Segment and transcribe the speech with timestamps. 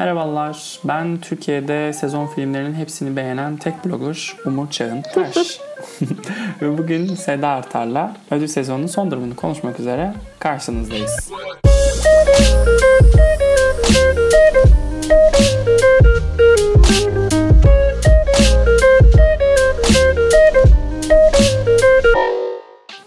[0.00, 5.36] Merhabalar, ben Türkiye'de sezon filmlerinin hepsini beğenen tek blogger Umur Çağın Taş.
[6.62, 11.30] Ve bugün Seda Artar'la ödül sezonunun son durumunu konuşmak üzere karşınızdayız.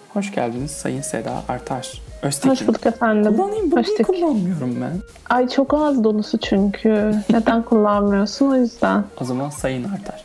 [0.09, 2.12] Hoş geldiniz Sayın Seda Artar.
[2.23, 2.49] Öztekin.
[2.49, 3.35] Hoş bulduk efendim.
[3.37, 4.03] Kullanayım bugün Öztekin.
[4.03, 4.91] kullanmıyorum ben.
[5.29, 7.15] Ay çok az dolusu çünkü.
[7.29, 9.03] Neden kullanmıyorsun o yüzden.
[9.21, 10.23] O zaman Sayın Artar.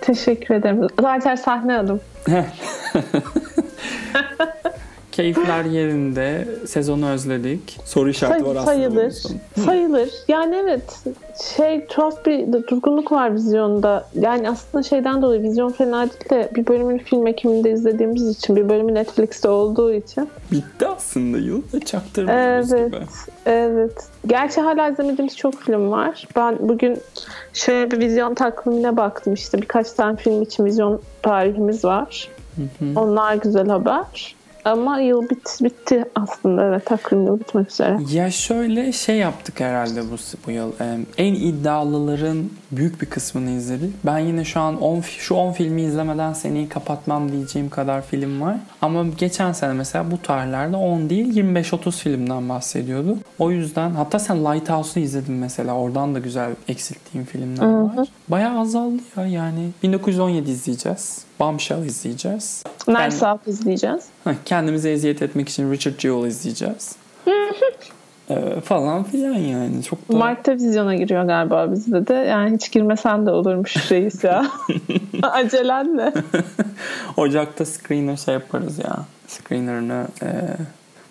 [0.00, 0.86] Teşekkür ederim.
[1.04, 2.00] Artar sahne adım.
[5.12, 6.48] Keyifler yerinde.
[6.66, 7.80] Sezonu özledik.
[7.84, 8.64] Soru işareti Say, var aslında.
[8.64, 9.14] Sayılır.
[9.64, 10.10] Sayılır.
[10.28, 11.02] Yani evet
[11.56, 14.08] şey tuhaf bir durgunluk var vizyonda.
[14.14, 18.68] Yani aslında şeyden dolayı vizyon fena değil de bir bölümünü film ekiminde izlediğimiz için bir
[18.68, 20.28] bölümü Netflix'te olduğu için.
[20.52, 23.00] Bitti aslında yıl da çaktırmıyoruz evet, gibi.
[23.46, 24.06] Evet.
[24.26, 26.28] Gerçi hala izlemediğimiz çok film var.
[26.36, 26.98] Ben bugün
[27.52, 32.28] şöyle bir vizyon takvimine baktım işte birkaç tane film için vizyon tarihimiz var.
[32.56, 33.00] Hı hı.
[33.00, 34.34] Onlar güzel haber.
[34.64, 37.98] Ama yıl bit, bitti aslında evet takvim yıl bitmek üzere.
[38.12, 40.72] Ya şöyle şey yaptık herhalde bu, bu yıl.
[41.18, 43.94] En iddialıların büyük bir kısmını izledik.
[44.04, 48.56] Ben yine şu an 10 şu 10 filmi izlemeden seni kapatmam diyeceğim kadar film var.
[48.82, 53.18] Ama geçen sene mesela bu tarihlerde 10 değil 25-30 filmden bahsediyordu.
[53.38, 55.74] O yüzden hatta sen Lighthouse'u izledin mesela.
[55.74, 57.96] Oradan da güzel eksilttiğim filmler var.
[57.96, 58.04] Hı-hı.
[58.28, 59.70] Bayağı azaldı ya yani.
[59.82, 61.24] 1917 izleyeceğiz.
[61.42, 62.64] Bombshell izleyeceğiz.
[62.88, 64.04] Nice Out izleyeceğiz.
[64.44, 66.96] Kendimize eziyet etmek için Richard Jewell izleyeceğiz.
[68.30, 69.82] ee, falan filan yani.
[69.82, 70.16] Çok da...
[70.16, 72.14] Mart'ta vizyona giriyor galiba bizde de.
[72.14, 74.46] Yani hiç girmesen de olurmuş reis ya.
[75.22, 76.12] Acelen ne?
[77.16, 78.96] Ocak'ta screener şey yaparız ya.
[79.26, 80.28] Screener'ını e...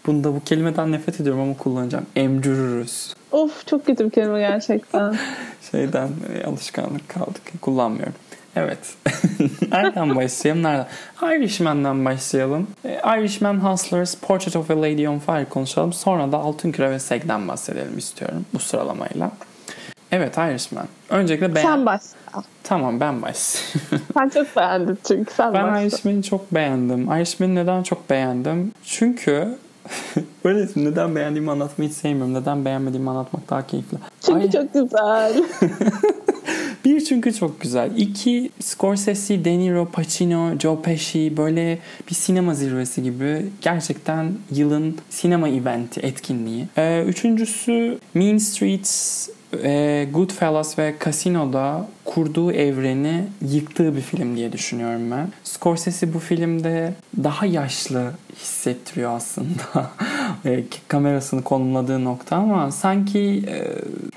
[0.06, 2.06] Bunda bu kelimeden nefret ediyorum ama kullanacağım.
[2.16, 3.14] Emcürürüz.
[3.32, 5.16] Of çok kötü bir kelime gerçekten.
[5.72, 7.42] Şeyden e, alışkanlık kaldık.
[7.62, 8.14] Kullanmıyorum.
[8.56, 8.78] Evet.
[9.72, 10.64] Nereden başlayalım?
[10.64, 10.88] Nereden?
[11.22, 12.68] Irishman'dan başlayalım.
[12.86, 15.94] E, Irishman Hustlers, Portrait of a Lady on Fire konuşalım.
[15.94, 19.32] Sonra da Altın Küre ve Seg'den bahsedelim istiyorum bu sıralamayla.
[20.12, 20.88] Evet Irishman.
[21.10, 21.66] Öncelikle beğen...
[21.66, 22.44] Sen başla.
[22.64, 24.06] Tamam ben başlayayım.
[24.20, 25.82] ben çok beğendim çünkü sen Ben başla.
[25.82, 27.12] Irishman'ı çok beğendim.
[27.12, 28.72] Irishman'ı neden çok beğendim?
[28.84, 29.58] Çünkü
[30.46, 32.34] Böyle neden beğendiğimi anlatmayı hiç sevmiyorum.
[32.34, 33.98] Neden beğenmediğimi anlatmak daha keyifli.
[34.26, 34.52] Çünkü Ay.
[34.52, 35.44] çok güzel.
[36.86, 37.92] Bir çünkü çok güzel.
[37.98, 43.46] İki Scorsese, De Niro, Pacino, Joe Pesci böyle bir sinema zirvesi gibi.
[43.62, 46.68] Gerçekten yılın sinema eventi, etkinliği.
[46.78, 49.30] Ee, üçüncüsü Mean Streets
[49.64, 55.28] e, Goodfellas ve Casino'da kurduğu evreni yıktığı bir film diye düşünüyorum ben.
[55.44, 59.92] Scorsese bu filmde daha yaşlı hissettiriyor aslında
[60.46, 63.68] e, kamerasını konumladığı nokta ama sanki e,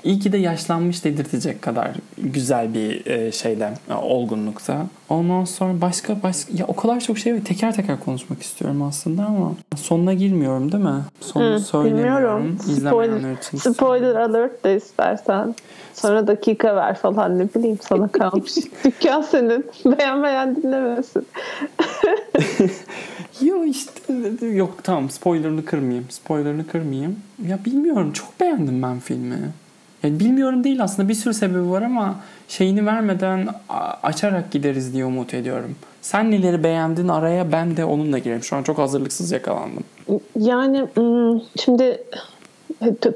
[0.03, 4.85] iyi ki de yaşlanmış dedirtecek kadar güzel bir e, şeyden e, olgunlukta.
[5.09, 7.39] Ondan sonra başka başka ya o kadar çok şey.
[7.39, 11.01] Teker teker konuşmak istiyorum aslında ama sonuna girmiyorum değil mi?
[11.21, 12.59] Sonu söylemiyorum.
[12.59, 13.57] Spoiler, için.
[13.57, 15.55] Spoiler alert de istersen.
[15.95, 18.55] Sonra dakika ver falan ne bileyim sana kalmış.
[18.85, 19.65] Dükkan senin.
[19.85, 21.27] Beğenmeyen dinlemesin.
[23.41, 26.05] yok işte yok tamam spoilerını kırmayayım.
[26.09, 27.19] Spoilerını kırmayayım.
[27.47, 29.39] Ya bilmiyorum çok beğendim ben filmi.
[30.03, 32.15] Yani bilmiyorum değil aslında bir sürü sebebi var ama
[32.47, 33.47] şeyini vermeden
[34.03, 35.75] açarak gideriz diye umut ediyorum.
[36.01, 38.43] Sen neleri beğendin araya ben de onunla gireyim.
[38.43, 39.83] Şu an çok hazırlıksız yakalandım.
[40.39, 40.87] Yani
[41.59, 42.03] şimdi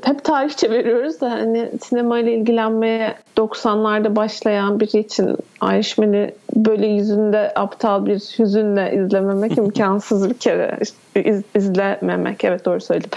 [0.03, 8.05] hep tarihçe veriyoruz da hani sinemayla ilgilenmeye 90'larda başlayan biri için Irishman'i böyle yüzünde aptal
[8.05, 10.77] bir hüzünle izlememek imkansız bir kere.
[11.15, 13.09] İz, izlememek evet doğru söyledim.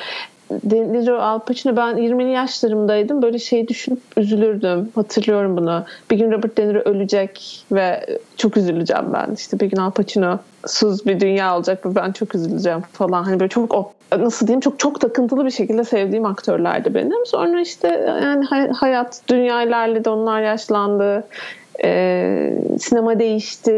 [0.63, 3.23] Deniro Al Pacino ben 20'li yaşlarımdaydım.
[3.23, 4.89] Böyle şey düşünüp üzülürdüm.
[4.95, 5.85] Hatırlıyorum bunu.
[6.11, 9.35] Bir gün Robert De Niro ölecek ve çok üzüleceğim ben.
[9.35, 13.23] İşte bir gün Al Pacino suz bir dünya olacak ve ben çok üzüleceğim falan.
[13.23, 17.27] Hani böyle çok nasıl diyeyim çok çok takıntılı bir şekilde sevdiğim aktörlerdi benim.
[17.27, 17.89] Sonra işte
[18.23, 21.25] yani hayat dünya ilerledi onlar yaşlandı.
[21.85, 23.73] Ee, sinema değişti.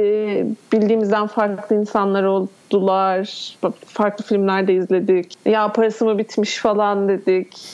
[0.72, 3.56] Bildiğimizden farklı insanlar oldular.
[3.86, 5.34] Farklı filmler de izledik.
[5.46, 7.72] Ya parası mı bitmiş falan dedik.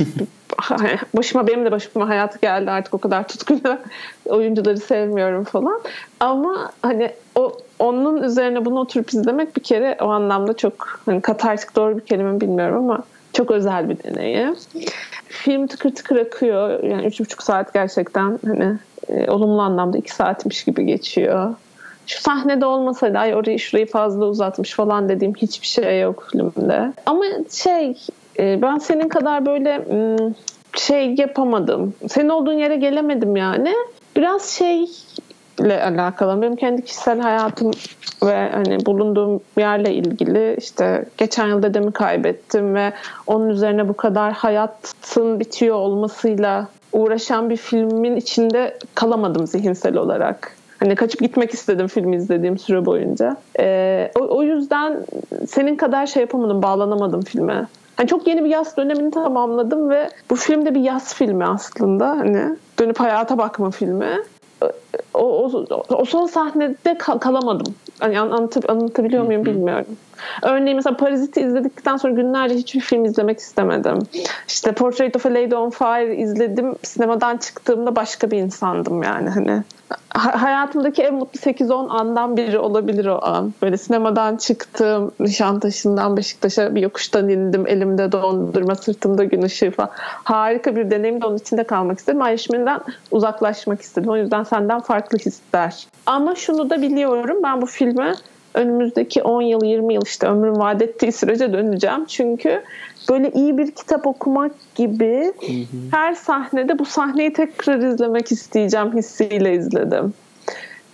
[1.17, 3.79] başıma benim de başıma hayatı geldi artık o kadar tutkuyla
[4.27, 5.81] oyuncuları sevmiyorum falan.
[6.21, 11.77] Ama hani o onun üzerine bunu oturup izlemek bir kere o anlamda çok hani katartik
[11.77, 13.03] doğru bir kelime bilmiyorum ama
[13.33, 14.57] çok özel bir deneyim.
[15.29, 16.83] Film tıkır tıkır akıyor.
[16.83, 18.79] Yani üç buçuk saat gerçekten hani
[19.11, 21.55] e, olumlu anlamda iki saatmiş gibi geçiyor.
[22.07, 26.93] Şu sahnede olmasaydı ay orayı şurayı fazla uzatmış falan dediğim hiçbir şey yok filmde.
[27.07, 27.97] Ama şey
[28.39, 29.85] e, ben senin kadar böyle
[30.77, 31.95] şey yapamadım.
[32.09, 33.75] Senin olduğun yere gelemedim yani.
[34.17, 36.43] Biraz şeyle alakalı.
[36.43, 37.71] Benim kendi kişisel hayatım
[38.23, 42.93] ve hani bulunduğum yerle ilgili işte geçen yıl dedemi kaybettim ve
[43.27, 50.57] onun üzerine bu kadar hayatın bitiyor olmasıyla uğraşan bir filmin içinde kalamadım zihinsel olarak.
[50.79, 53.37] Hani kaçıp gitmek istedim filmi izlediğim süre boyunca.
[53.61, 54.97] Ee, o, o yüzden
[55.49, 57.67] senin kadar şey yapamadım, bağlanamadım filme.
[57.97, 62.09] Hani çok yeni bir yaz dönemini tamamladım ve bu film de bir yaz filmi aslında.
[62.09, 64.17] Hani dönüp hayata bakma filmi.
[65.15, 67.75] O, o, o son sahnede kal- kalamadım.
[67.99, 69.87] Hani anlatıp, anlatabiliyor muyum bilmiyorum.
[70.43, 73.99] Örneğin mesela Parazit'i izledikten sonra günlerce hiçbir film izlemek istemedim.
[74.49, 76.75] İşte Portrait of a Lady on Fire izledim.
[76.83, 79.63] Sinemadan çıktığımda başka bir insandım yani hani.
[80.15, 83.55] Hayatımdaki en mutlu 8-10 andan biri olabilir o an.
[83.63, 87.67] Böyle sinemadan çıktım, Nişantaşı'ndan Beşiktaş'a bir yokuştan indim.
[87.67, 89.91] Elimde dondurma, sırtımda gün ışığı falan.
[90.25, 92.23] Harika bir deneyim de onun içinde kalmak istedim.
[92.23, 92.81] Ayrışmenden
[93.11, 94.11] uzaklaşmak istedim.
[94.11, 95.87] O yüzden senden farklı hisler.
[96.07, 97.37] Ama şunu da biliyorum.
[97.43, 98.15] Ben bu filme
[98.55, 102.05] önümüzdeki 10 yıl 20 yıl işte ömrüm vaat ettiği sürece döneceğim.
[102.05, 102.63] Çünkü
[103.11, 105.81] böyle iyi bir kitap okumak gibi hı hı.
[105.91, 110.15] her sahnede bu sahneyi tekrar izlemek isteyeceğim hissiyle izledim.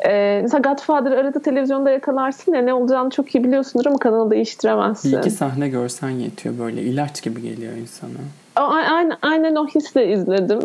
[0.07, 5.13] Ee, mesela Godfather arada televizyonda yakalarsın ya ne olacağını çok iyi biliyorsundur ama kanalı değiştiremezsin.
[5.13, 8.11] Bir iki sahne görsen yetiyor böyle ilaç gibi geliyor insana.
[8.57, 10.61] Aynen, aynen o hisle izledim.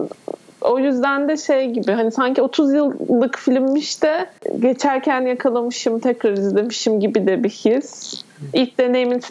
[0.62, 4.25] O yüzden de şey gibi hani sanki 30 yıllık filmmiş de
[4.60, 8.24] geçerken yakalamışım tekrar izlemişim gibi de bir his.
[8.54, 9.22] İlk deneyimin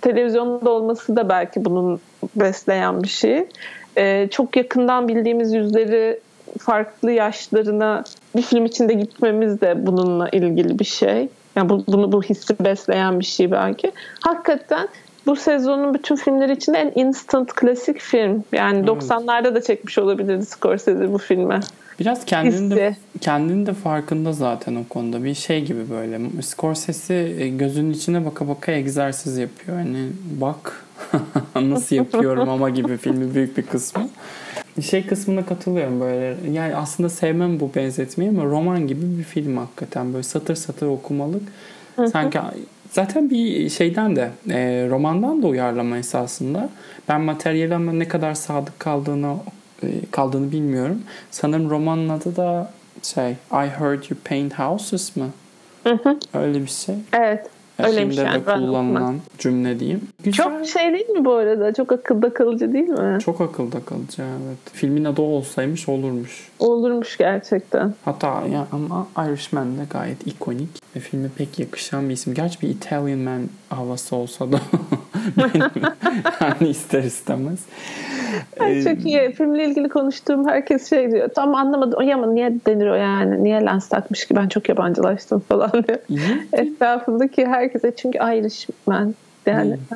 [0.00, 2.00] televizyonda olması da belki bunun
[2.36, 3.48] besleyen bir şey.
[3.96, 6.20] Ee, çok yakından bildiğimiz yüzleri
[6.58, 8.04] farklı yaşlarına
[8.36, 11.28] bir film içinde gitmemiz de bununla ilgili bir şey.
[11.56, 13.92] Yani bu, bunu bu hissi besleyen bir şey belki.
[14.20, 14.88] Hakikaten
[15.30, 18.44] bu sezonun bütün filmleri içinde en instant klasik film.
[18.52, 18.88] Yani evet.
[18.88, 21.60] 90'larda da çekmiş olabilirdi Scorsese bu filmi.
[22.00, 25.24] Biraz kendini de, kendini de farkında zaten o konuda.
[25.24, 26.42] Bir şey gibi böyle.
[26.42, 29.78] Scorsese e, gözünün içine baka baka egzersiz yapıyor.
[29.78, 30.08] Hani
[30.40, 30.84] bak
[31.54, 34.08] nasıl yapıyorum ama gibi filmi büyük bir kısmı.
[34.82, 36.36] Şey kısmına katılıyorum böyle.
[36.52, 40.12] Yani aslında sevmem bu benzetmeyi ama roman gibi bir film hakikaten.
[40.12, 41.42] Böyle satır satır okumalık.
[42.12, 42.38] Sanki
[42.90, 46.68] Zaten bir şeyden de e, romandan da uyarlama esasında.
[47.08, 49.36] Ben materyale ama ne kadar sadık kaldığını
[49.82, 51.02] e, kaldığını bilmiyorum.
[51.30, 52.72] Sanırım romanın adı da
[53.02, 55.26] şey I Heard You Paint Houses mı?
[55.84, 56.18] Hı hı.
[56.34, 56.94] Öyle bir şey.
[57.12, 57.50] Evet.
[57.88, 58.46] Öyleymiş Filmde yani.
[58.46, 60.00] de kullanılan cümle diyeyim.
[60.24, 60.44] Güzel.
[60.44, 61.74] Çok şey değil mi bu arada?
[61.74, 63.18] Çok akılda kalıcı değil mi?
[63.20, 64.58] Çok akılda kalıcı evet.
[64.72, 66.48] Filmin adı olsaymış olurmuş.
[66.58, 67.94] Olurmuş gerçekten.
[68.04, 72.34] Hatta ya ama Irishman de gayet ikonik ve filme pek yakışan bir isim.
[72.34, 74.60] Gerçi bir Italian Man havası olsa da
[76.40, 77.58] yani ister istemez.
[78.60, 79.32] Ay, çok iyi.
[79.32, 81.28] Filmle ilgili konuştuğum herkes şey diyor.
[81.28, 81.98] Tam anlamadım.
[81.98, 83.44] O ama niye denir o yani?
[83.44, 85.98] Niye lens takmış ki ben çok yabancılaştım falan diyor.
[86.52, 89.14] Etrafındaki herkese çünkü Irishman
[89.46, 89.78] yani.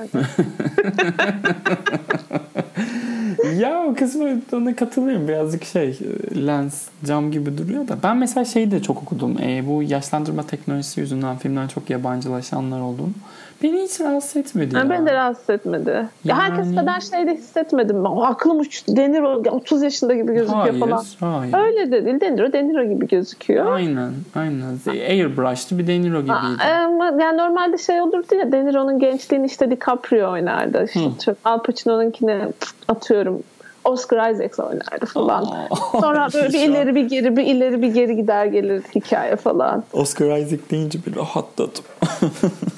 [3.59, 5.29] ya o kısmı ona katılıyorum.
[5.29, 5.99] Birazcık şey
[6.47, 7.99] lens cam gibi duruyor da.
[8.03, 9.39] Ben mesela şeyi de çok okudum.
[9.43, 13.13] E, bu yaşlandırma teknolojisi yüzünden filmden çok yabancılaşanlar olduğunu.
[13.63, 14.91] Beni hiç rahatsız etmedi ya.
[14.91, 15.91] Ben de rahatsız etmedi.
[15.91, 16.09] Yani...
[16.25, 18.05] Ya herkes kadar şey de hissetmedim.
[18.05, 18.11] Ben.
[18.11, 18.97] Aklım uçtu.
[18.97, 21.05] Deniro 30 yaşında gibi gözüküyor hayır, falan.
[21.21, 21.55] Hayır.
[21.67, 22.21] Öyle de değil.
[22.21, 23.73] Deniro Deniro gibi gözüküyor.
[23.73, 24.13] Aynen.
[24.35, 24.79] Aynen.
[24.87, 26.63] Airbrush'lı bir Deniro gibiydi.
[26.63, 30.87] Aa, yani normalde şey olurdu ya Deniro'nun gençliğini işte DiCaprio oynardı.
[30.95, 32.49] İşte Al Pacino'nunkine
[32.89, 33.43] atıyorum
[33.85, 35.69] Oscar Isaac oynardı falan.
[36.01, 39.85] Sonra böyle bir ileri bir geri bir ileri bir geri gider gelir hikaye falan.
[39.93, 41.85] Oscar Isaac deyince bir rahatladım.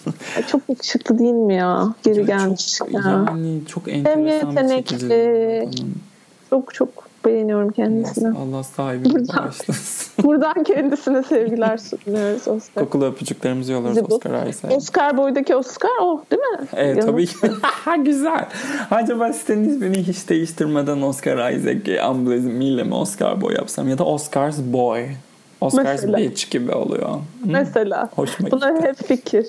[0.46, 1.94] çok yakışıklı değil mi ya?
[2.02, 2.74] Geri ya gelmiş.
[2.74, 3.24] Çok, ya.
[3.28, 5.70] Yani çok enteresan Hem yetenekli.
[6.50, 8.38] Çok çok beğeniyorum kendisini.
[8.38, 9.50] Allah, sahibi buradan,
[10.24, 12.84] buradan kendisine sevgiler sunuyoruz Oscar.
[12.84, 14.76] Kokulu öpücüklerimizi yolluyoruz Oscar Isaac.
[14.76, 16.66] Oscar boydaki Oscar o değil mi?
[16.76, 17.34] Evet tabii ki.
[18.04, 18.48] Güzel.
[18.90, 24.58] Acaba sitenin ismini hiç değiştirmeden Oscar Isaac amblemiyle mi Oscar Boy yapsam ya da Oscars
[24.58, 25.06] Boy.
[25.66, 26.18] Oscars Mesela.
[26.18, 27.08] Bitch gibi oluyor.
[27.08, 27.20] Hı?
[27.44, 28.10] Mesela.
[28.16, 28.88] Hoşuma Buna gitti.
[28.88, 29.46] hep fikir.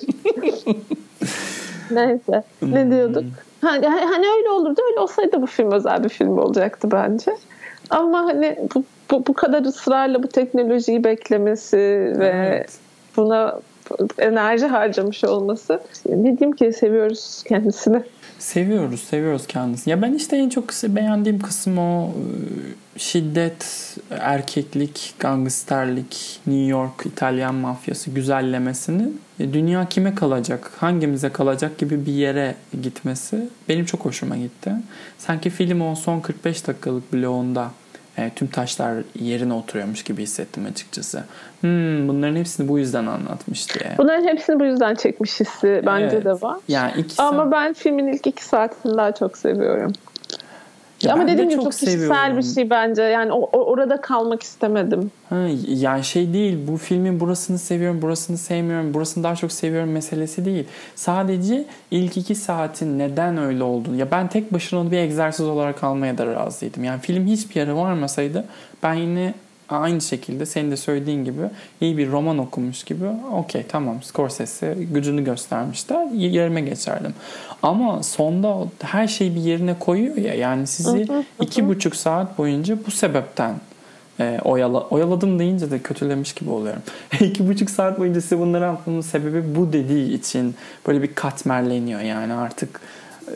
[1.90, 2.42] Neyse.
[2.62, 2.90] Ne hmm.
[2.90, 3.24] diyorduk?
[3.60, 4.80] Hani, hani öyle olurdu.
[4.90, 7.36] Öyle olsaydı bu film özel bir film olacaktı bence.
[7.90, 11.76] Ama hani bu, bu, bu kadar ısrarla bu teknolojiyi beklemesi
[12.18, 12.78] ve evet.
[13.16, 13.60] buna
[14.18, 15.80] enerji harcamış olması.
[16.06, 18.02] Ne diyeyim ki seviyoruz kendisini.
[18.38, 19.90] Seviyoruz, seviyoruz kendisini.
[19.90, 22.10] Ya ben işte en çok beğendiğim kısım o
[22.98, 29.08] şiddet, erkeklik, gangsterlik, New York, İtalyan mafyası güzellemesini
[29.40, 34.72] e, dünya kime kalacak, hangimize kalacak gibi bir yere gitmesi benim çok hoşuma gitti.
[35.18, 37.70] Sanki film o son 45 dakikalık bloğunda
[38.18, 41.24] e, tüm taşlar yerine oturuyormuş gibi hissettim açıkçası.
[41.60, 43.94] Hmm, bunların hepsini bu yüzden anlatmış diye.
[43.98, 46.24] Bunların hepsini bu yüzden çekmiş hissi bence evet.
[46.24, 46.56] de var.
[46.68, 47.52] Yani iki Ama saat...
[47.52, 49.92] ben filmin ilk iki saatini daha çok seviyorum.
[51.02, 53.02] Ya Ama dediğim gibi çok, çok kişisel bir şey bence.
[53.02, 55.10] Yani o, orada kalmak istemedim.
[55.28, 55.36] Ha,
[55.68, 60.64] yani şey değil bu filmin burasını seviyorum, burasını sevmiyorum, burasını daha çok seviyorum meselesi değil.
[60.94, 63.96] Sadece ilk iki saatin neden öyle olduğunu.
[63.96, 66.84] Ya ben tek başına onu bir egzersiz olarak almaya da razıydım.
[66.84, 68.44] Yani film hiçbir yere varmasaydı
[68.82, 69.34] ben yine
[69.68, 71.42] aynı şekilde senin de söylediğin gibi
[71.80, 77.14] iyi bir roman okumuş gibi okey tamam Scorsese gücünü göstermişler yerime geçerdim.
[77.62, 81.06] Ama sonda her şeyi bir yerine koyuyor ya yani sizi
[81.40, 83.54] iki buçuk saat boyunca bu sebepten
[84.20, 86.82] e, oyala, oyaladım deyince de kötülemiş gibi oluyorum.
[87.20, 90.54] iki buçuk saat boyunca size bunları anlatmamın sebebi bu dediği için
[90.86, 92.80] böyle bir katmerleniyor yani artık
[93.26, 93.34] e,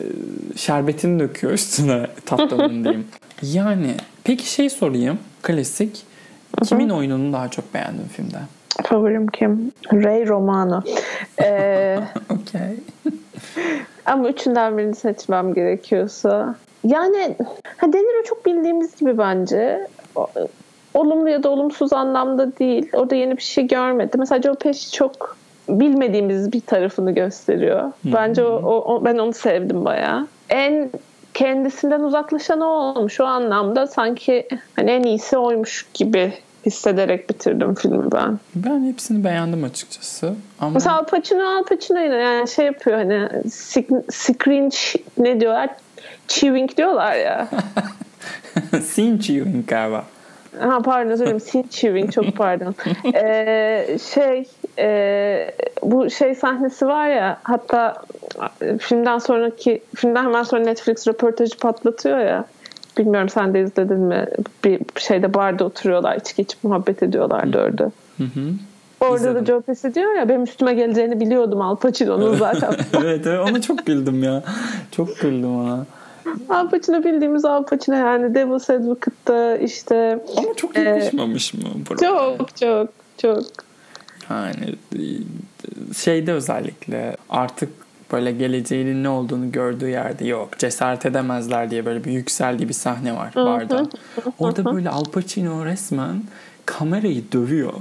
[0.55, 3.07] şerbetini döküyor üstüne tatlının diyeyim.
[3.43, 6.03] Yani peki şey sorayım klasik
[6.65, 8.37] Kimin oyununu daha çok beğendin filmde?
[8.83, 9.71] Favorim kim?
[9.93, 10.81] Ray Romano.
[11.41, 12.75] Ee, okay.
[14.05, 16.55] ama üçünden birini seçmem gerekiyorsa.
[16.83, 17.35] Yani
[17.77, 19.87] ha Deniro çok bildiğimiz gibi bence.
[20.93, 22.89] Olumlu ya da olumsuz anlamda değil.
[22.93, 24.19] Orada yeni bir şey görmedim.
[24.19, 25.37] Mesela Joe Pesci çok
[25.69, 27.91] bilmediğimiz bir tarafını gösteriyor.
[28.05, 30.27] Bence o, o, o ben onu sevdim bayağı.
[30.49, 30.91] En
[31.33, 33.19] kendisinden uzaklaşan o olmuş.
[33.19, 36.33] O anlamda sanki hani en iyisi oymuş gibi
[36.65, 38.39] hissederek bitirdim filmi ben.
[38.55, 40.35] Ben hepsini beğendim açıkçası.
[40.59, 40.71] Ama...
[40.71, 43.29] Mesela Al Pacino Al Pacino yani şey yapıyor hani
[44.11, 44.71] screen
[45.17, 45.69] ne diyorlar?
[46.27, 47.47] Chewing diyorlar ya.
[48.81, 50.05] Scene chewing galiba.
[50.59, 51.39] Ha pardon söyleyeyim.
[51.39, 52.75] Scene chewing çok pardon.
[53.13, 54.47] ee, şey
[54.79, 55.51] e,
[55.83, 57.95] bu şey sahnesi var ya hatta
[58.79, 62.45] filmden sonraki filmden hemen sonra Netflix röportajı patlatıyor ya.
[62.97, 64.27] Bilmiyorum sen de izledin mi?
[64.63, 67.91] Bir şeyde barda oturuyorlar, içki içip muhabbet ediyorlar dördü.
[68.17, 68.53] Hı hı.
[69.01, 69.41] Orada İzledim.
[69.41, 72.73] da Joe Pesci diyor ya benim üstüme geleceğini biliyordum Al Pacino'nun zaten.
[73.03, 74.43] evet, evet ona çok güldüm ya.
[74.91, 75.85] Çok güldüm ona.
[76.49, 80.19] Al Pacino bildiğimiz Al Pacino yani Devil's Advocate'da işte.
[80.37, 81.63] Ama çok yakışmamış e, mı?
[81.89, 81.97] Buraya?
[81.99, 83.43] Çok çok çok.
[84.29, 84.75] Yani
[85.97, 87.69] şeyde özellikle artık
[88.13, 90.59] böyle geleceğinin ne olduğunu gördüğü yerde yok.
[90.59, 93.85] Cesaret edemezler diye böyle bir yükseldiği bir sahne var barda.
[94.39, 96.23] Orada böyle Al Pacino resmen
[96.65, 97.73] kamerayı dövüyor.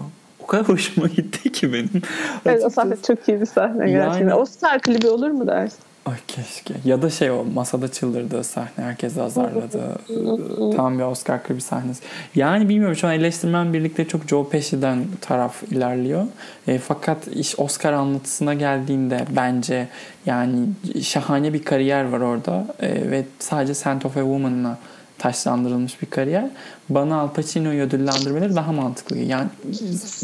[0.43, 2.03] O kadar hoşuma gitti ki benim.
[2.47, 4.29] Evet o sahne çok iyi bir sahne gerçekten.
[4.29, 5.79] Yani, Oscar klibi olur mu dersin?
[6.07, 6.75] Ay keşke.
[6.85, 8.85] Ya da şey o masada çıldırdığı sahne.
[8.85, 9.99] Herkesi azarladı.
[10.77, 12.03] Tam bir Oscar klibi sahnesi.
[12.35, 16.25] Yani bilmiyorum şu an eleştirmen birlikte çok Joe Pesci'den taraf ilerliyor.
[16.69, 19.89] E, fakat iş Oscar anlatısına geldiğinde bence
[20.27, 20.69] yani
[21.03, 22.67] şahane bir kariyer var orada.
[22.81, 24.79] E, ve sadece Scent of a Woman'la
[25.23, 26.45] taşlandırılmış bir kariyer.
[26.89, 29.19] Bana Al Pacino'yu ödüllendirmeleri daha mantıklı.
[29.19, 29.49] Yani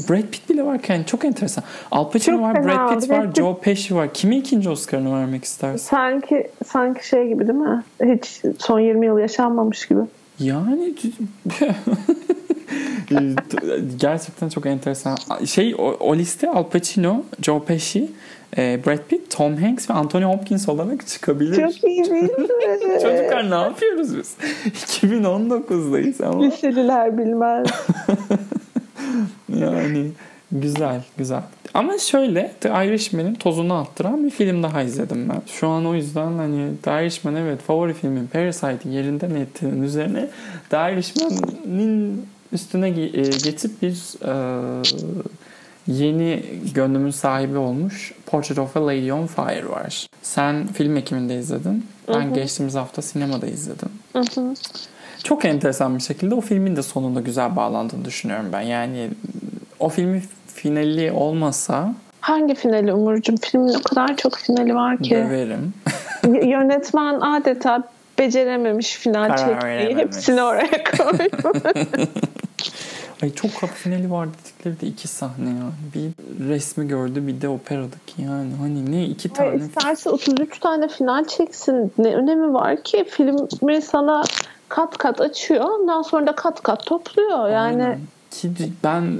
[0.08, 1.64] Brad Pitt bile varken çok enteresan.
[1.90, 4.14] Al Pacino çok var, Brad Pitt var, Joe Pesci var.
[4.14, 5.86] Kime ikinci Oscar'ını vermek istersin?
[5.86, 7.82] Sanki sanki şey gibi değil mi?
[8.04, 10.00] Hiç son 20 yıl yaşanmamış gibi.
[10.40, 10.94] Yani
[13.96, 15.16] gerçekten çok enteresan.
[15.44, 18.10] Şey o, o liste Al Pacino, Joe Pesci,
[18.56, 21.54] e, Brad Pitt, Tom Hanks ve Anthony Hopkins olarak çıkabilir.
[21.54, 22.04] Çok iyi?
[23.02, 24.36] Çocuklar ne yapıyoruz biz?
[25.02, 26.44] 2019'dayız ama.
[26.44, 27.66] Liseliler bilmez.
[29.48, 30.10] yani
[30.52, 31.42] güzel güzel.
[31.74, 35.42] Ama şöyle The Irishman'in tozunu attıran bir film daha izledim ben.
[35.46, 40.28] Şu an o yüzden hani The Irishman evet favori filmin Parasite'in yerinden ettiğinin üzerine
[40.70, 44.32] The Irishman'in üstüne e, geçip bir e,
[45.88, 46.42] yeni
[46.74, 50.06] gönlümün sahibi olmuş Portrait of a Lady on Fire var.
[50.22, 51.86] Sen film ekiminde izledin.
[52.08, 52.34] Ben Hı-hı.
[52.34, 53.88] geçtiğimiz hafta sinemada izledim.
[54.12, 54.54] Hı-hı.
[55.24, 58.60] Çok enteresan bir şekilde o filmin de sonunda güzel bağlandığını düşünüyorum ben.
[58.60, 59.10] Yani
[59.78, 60.22] o filmin
[60.54, 63.36] finali olmasa Hangi finali Umurcuğum?
[63.36, 65.10] Filmin o kadar çok finali var ki.
[65.10, 65.74] Döverim.
[66.24, 67.82] Yönetmen adeta
[68.18, 69.96] becerememiş final Karar çekmeyi.
[69.96, 71.22] Hepsini oraya koymuş.
[73.22, 75.70] Ay çok kapı finali var dedikleri de iki sahne ya.
[75.94, 76.10] Bir
[76.48, 78.52] resmi gördü bir de operadaki yani.
[78.60, 79.48] Hani ne iki tane.
[79.48, 81.92] Hayır, isterse 33 tane final çeksin.
[81.98, 84.24] Ne önemi var ki filmi sana
[84.68, 85.64] kat kat açıyor.
[85.64, 87.48] Ondan sonra da kat kat topluyor.
[87.50, 88.00] Yani Aynen.
[88.30, 88.50] Ki
[88.84, 89.18] ben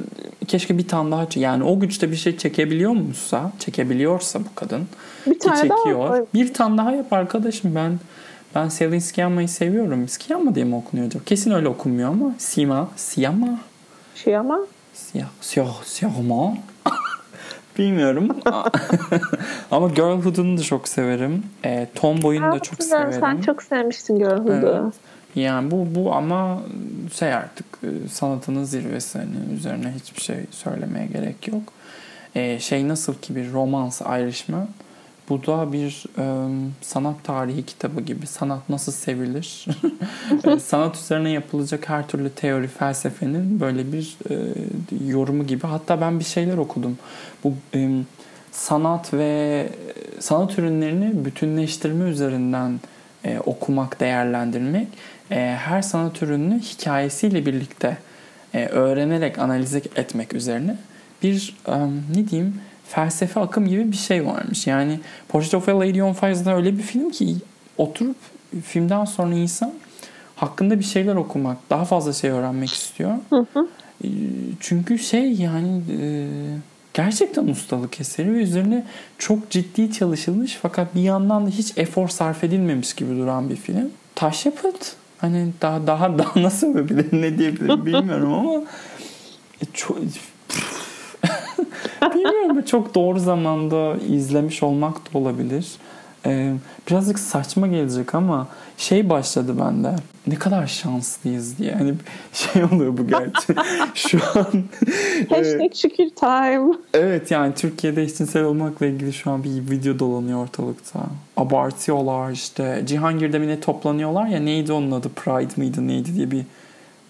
[0.49, 4.89] keşke bir tane daha yani o güçte bir şey çekebiliyor musa çekebiliyorsa bu kadın
[5.27, 6.09] bir tane çekiyor.
[6.09, 7.99] Daha bir tane daha yap arkadaşım ben
[8.55, 10.09] Ben Selin Sciamma'yı seviyorum.
[10.09, 11.25] Sciamma diye mi okunuyor acaba?
[11.25, 12.35] Kesin öyle okunmuyor ama.
[12.39, 12.89] Sima,
[14.19, 14.59] Sciamma.
[14.59, 14.67] Sciamma?
[14.95, 16.55] Siyah, siyah, siyahma.
[17.79, 18.29] Bilmiyorum.
[19.71, 21.43] Ama Girlhood'unu da çok severim.
[21.65, 23.21] E, Tomboy'unu da çok severim.
[23.21, 24.83] Sen çok sevmiştin Girlhood'u.
[24.85, 24.95] Evet.
[25.35, 26.63] Yani bu bu ama
[27.15, 31.73] şey artık e, sanatının zirvesi hani üzerine hiçbir şey söylemeye gerek yok.
[32.35, 34.69] Ee, şey nasıl ki bir romans ayrışma
[35.29, 36.25] bu da bir e,
[36.81, 38.27] sanat tarihi kitabı gibi.
[38.27, 39.67] Sanat nasıl sevilir?
[40.61, 44.35] Sanat üzerine yapılacak her türlü teori, felsefenin böyle bir e,
[45.07, 45.67] yorumu gibi.
[45.67, 46.99] Hatta ben bir şeyler okudum.
[47.45, 47.91] Bu e,
[48.53, 49.69] sanat ve
[50.19, 52.81] sanat ürünlerini bütünleştirme üzerinden
[53.25, 54.89] e, okumak, değerlendirmek
[55.31, 57.99] e, her sanat ürününü hikayesiyle birlikte
[58.55, 60.77] e, öğrenerek analiz etmek üzerine
[61.23, 61.73] bir e,
[62.17, 64.67] ne diyeyim felsefe akım gibi bir şey varmış.
[64.67, 67.37] Yani Portrait of a Lady on Fire'da öyle bir film ki
[67.79, 68.17] oturup
[68.65, 69.73] filmden sonra insan
[70.37, 73.15] hakkında bir şeyler okumak, daha fazla şey öğrenmek istiyor.
[73.31, 73.69] Hı hı.
[74.05, 74.09] E,
[74.61, 76.29] çünkü şey yani e,
[76.95, 78.87] gerçekten ustalık eseri ve üzerine
[79.19, 83.91] çok ciddi çalışılmış fakat bir yandan da hiç efor sarf edilmemiş gibi duran bir film.
[84.15, 84.97] Taş yapıt.
[85.19, 88.63] Hani daha daha daha nasıl övebilirim ne diyebilirim bilmiyorum ama
[89.63, 89.99] e, çok
[92.03, 95.67] bilmiyorum çok doğru zamanda izlemiş olmak da olabilir.
[96.27, 96.53] Ee,
[96.89, 99.97] birazcık saçma gelecek ama şey başladı bende.
[100.27, 101.75] Ne kadar şanslıyız diye.
[101.75, 101.95] Hani
[102.33, 103.55] şey oluyor bu gerçi.
[103.95, 104.47] şu an
[105.29, 106.75] Hashtag şükür time.
[106.95, 111.01] Evet yani Türkiye'de eşcinsel olmakla ilgili şu an bir video dolanıyor ortalıkta.
[111.37, 112.83] Abartıyorlar işte.
[112.87, 115.09] Cihangir'de bir ne toplanıyorlar ya neydi onun adı?
[115.09, 116.45] Pride mıydı neydi diye bir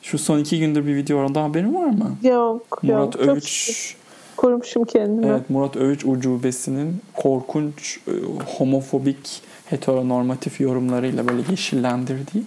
[0.02, 2.16] şu son iki gündür bir video orada haberin var mı?
[2.22, 2.82] Yok.
[2.82, 3.96] Murat yok, Övüç
[4.38, 5.26] korumuşum kendimi.
[5.26, 8.12] Evet Murat Övüç ucubesinin korkunç e,
[8.58, 12.44] homofobik heteronormatif yorumlarıyla böyle yeşillendirdiği.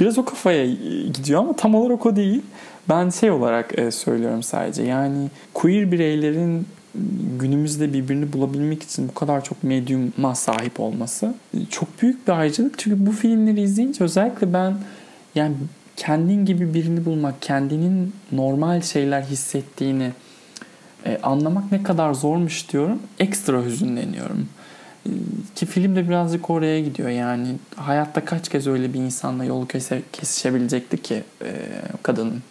[0.00, 0.66] Biraz o kafaya
[1.14, 2.42] gidiyor ama tam olarak o değil.
[2.88, 4.82] Ben şey olarak e, söylüyorum sadece.
[4.82, 6.66] Yani queer bireylerin
[7.40, 12.78] günümüzde birbirini bulabilmek için bu kadar çok medyuma sahip olması e, çok büyük bir ayrıcalık.
[12.78, 14.74] Çünkü bu filmleri izleyince özellikle ben
[15.34, 15.54] yani
[15.96, 20.10] kendin gibi birini bulmak, kendinin normal şeyler hissettiğini
[21.06, 22.98] e, anlamak ne kadar zormuş diyorum.
[23.18, 24.48] Ekstra hüzünleniyorum.
[25.06, 25.10] E,
[25.54, 27.48] ki film de birazcık oraya gidiyor yani.
[27.76, 31.52] Hayatta kaç kez öyle bir insanla yolu kese, kesişebilecekti ki e,
[32.02, 32.42] kadının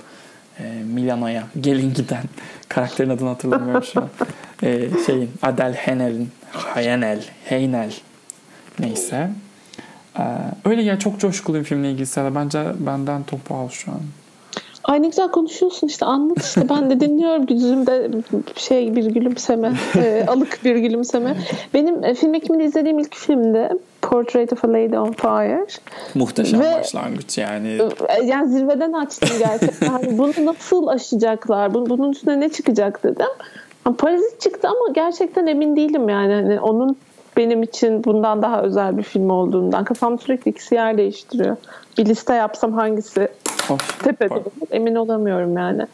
[0.60, 2.24] e, Milano'ya gelin giden
[2.70, 4.10] karakterin adını hatırlamıyorum şu an.
[4.64, 7.94] E, şeyin Adel Henel'in Hayenel, Heynel
[8.80, 9.30] neyse.
[10.20, 10.24] E,
[10.66, 14.02] öyle ya çok coşkulu bir filmle ilgili Bence benden topu al şu an.
[14.84, 18.10] Ay ne güzel konuşuyorsun işte anlat işte ben de dinliyorum yüzümde
[18.56, 21.36] şey bir gülümseme e, alık bir gülümseme.
[21.74, 23.70] Benim e, film ekiminde izlediğim ilk filmde
[24.02, 25.66] Portrait of a Lady on Fire.
[26.16, 27.80] Muhteşem Ve, başlangıç yani.
[28.20, 29.88] E, yani zirveden açtım gerçekten.
[29.88, 31.74] hani bunu nasıl aşacaklar?
[31.74, 33.26] Bunun üstüne ne çıkacak dedim.
[33.98, 36.34] Parazit çıktı ama gerçekten emin değilim yani.
[36.34, 36.98] Hani onun
[37.38, 39.84] benim için bundan daha özel bir film olduğundan.
[39.84, 41.58] Kafam sürekli ikisi yer değiştiriyor.
[41.98, 43.28] Bir liste yapsam hangisi
[44.04, 45.88] tepede emin olamıyorum yani.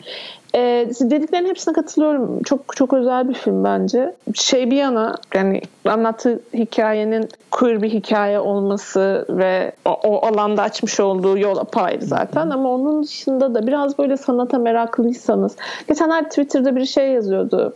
[0.55, 2.43] Ee, dediklerin hepsine katılıyorum.
[2.43, 4.15] Çok çok özel bir film bence.
[4.33, 10.99] Şey bir yana yani anlattığı hikayenin queer bir hikaye olması ve o, o alanda açmış
[10.99, 15.55] olduğu yol apayrı zaten ama onun dışında da biraz böyle sanata meraklıysanız.
[15.88, 17.75] Geçenler Twitter'da bir şey yazıyordu.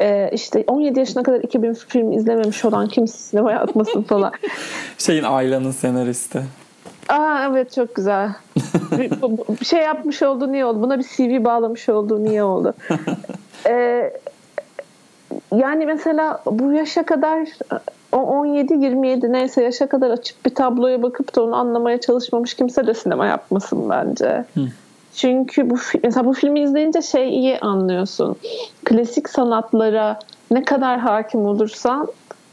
[0.00, 4.32] Ee, işte 17 yaşına kadar 2000 film izlememiş olan kimse sinemaya atmasın falan.
[4.98, 6.42] Şeyin Ayla'nın senaristi.
[7.08, 8.30] Aa evet çok güzel.
[9.60, 10.82] bir şey yapmış oldu niye oldu?
[10.82, 12.74] Buna bir CV bağlamış oldu niye oldu?
[13.68, 14.12] ee,
[15.54, 17.48] yani mesela bu yaşa kadar
[18.12, 23.26] 17-27 neyse yaşa kadar açıp bir tabloya bakıp da onu anlamaya çalışmamış kimse de sinema
[23.26, 24.44] yapmasın bence.
[24.54, 24.60] Hı.
[25.14, 28.36] Çünkü bu mesela bu filmi izleyince şey iyi anlıyorsun.
[28.84, 30.18] Klasik sanatlara
[30.50, 32.08] ne kadar hakim olursan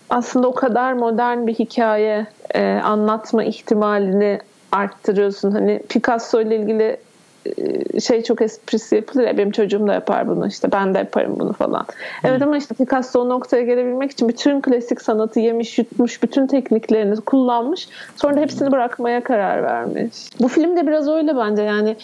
[0.10, 4.40] aslında o kadar modern bir hikaye e, anlatma ihtimalini
[4.72, 5.52] arttırıyorsun.
[5.52, 6.98] Hani Picasso ile ilgili
[7.46, 11.36] e, şey çok esprisi yapılır ya benim çocuğum da yapar bunu işte ben de yaparım
[11.40, 11.86] bunu falan.
[12.24, 12.48] Evet hmm.
[12.48, 17.88] ama işte Picasso o noktaya gelebilmek için bütün klasik sanatı yemiş yutmuş bütün tekniklerini kullanmış
[18.16, 20.16] sonra da hepsini bırakmaya karar vermiş.
[20.40, 21.96] Bu film de biraz öyle bence yani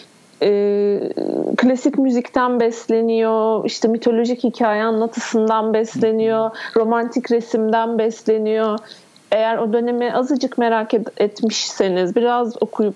[0.42, 1.00] e,
[1.56, 8.78] klasik müzikten besleniyor, işte mitolojik hikaye anlatısından besleniyor, romantik resimden besleniyor.
[9.32, 12.94] Eğer o dönemi azıcık merak etmişseniz, biraz okuyup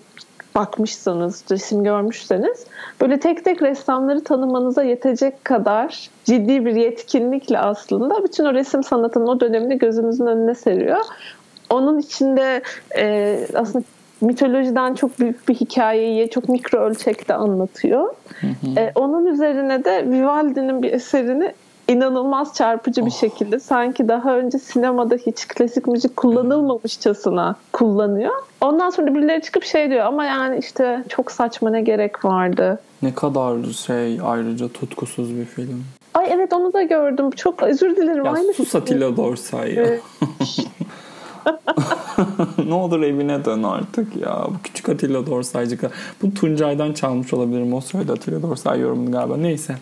[0.55, 2.67] bakmışsanız, resim görmüşseniz
[3.01, 9.27] böyle tek tek ressamları tanımanıza yetecek kadar ciddi bir yetkinlikle aslında bütün o resim sanatının
[9.27, 11.01] o dönemini gözünüzün önüne seriyor.
[11.71, 12.63] Onun içinde
[12.97, 13.85] e, aslında
[14.21, 18.15] mitolojiden çok büyük bir hikayeyi çok mikro ölçekte anlatıyor.
[18.77, 21.53] E, onun üzerine de Vivaldi'nin bir eserini
[21.89, 23.21] inanılmaz çarpıcı bir Oh.
[23.21, 28.33] şekilde sanki daha önce sinemada hiç klasik müzik kullanılmamışçasına kullanıyor.
[28.61, 32.79] Ondan sonra birileri çıkıp şey diyor ama yani işte çok saçma ne gerek vardı.
[33.03, 35.85] Ne kadar şey ayrıca tutkusuz bir film.
[36.15, 37.31] Ay evet onu da gördüm.
[37.31, 38.25] Çok özür dilerim.
[38.25, 39.83] Ya Aynı sus Atilla Dorsay ya.
[39.83, 40.03] Evet.
[42.67, 44.45] ne olur evine dön artık ya.
[44.49, 45.79] Bu küçük Atilla Dorsaycı.
[46.23, 47.75] Bu Tuncay'dan çalmış olabilirim.
[47.75, 49.37] O söyledi Atilla Dorsay yorumunu galiba.
[49.37, 49.75] Neyse.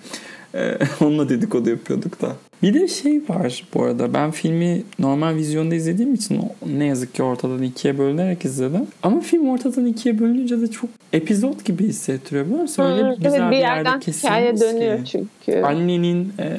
[0.55, 2.37] Ee, onunla dedikodu yapıyorduk da.
[2.63, 4.15] Bir de şey var bu arada.
[4.15, 8.87] Ben filmi normal vizyonda izlediğim için ne yazık ki ortadan ikiye bölünerek izledim.
[9.03, 12.83] Ama film ortadan ikiye bölününce de çok epizod gibi hissettiriyor biliyor musun?
[12.83, 15.27] Öyle Hı, güzel evet, bir yerde yerden hikaye dönüyor ki.
[15.45, 15.63] çünkü.
[15.63, 16.59] Annenin e,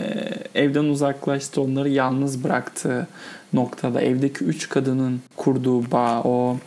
[0.56, 3.08] evden uzaklaştı onları yalnız bıraktığı
[3.54, 6.58] noktada evdeki üç kadının kurduğu bağ o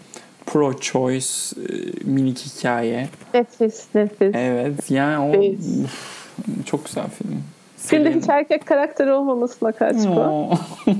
[0.47, 1.73] pro choice e,
[2.05, 3.09] minik hikaye.
[3.35, 4.35] Nefis nefis.
[4.35, 5.59] Evet yani o Evet.
[6.67, 7.43] Çok güzel film.
[7.77, 9.97] Filmde hiç erkek karakteri olmamasına kaç?
[10.07, 10.51] Oo.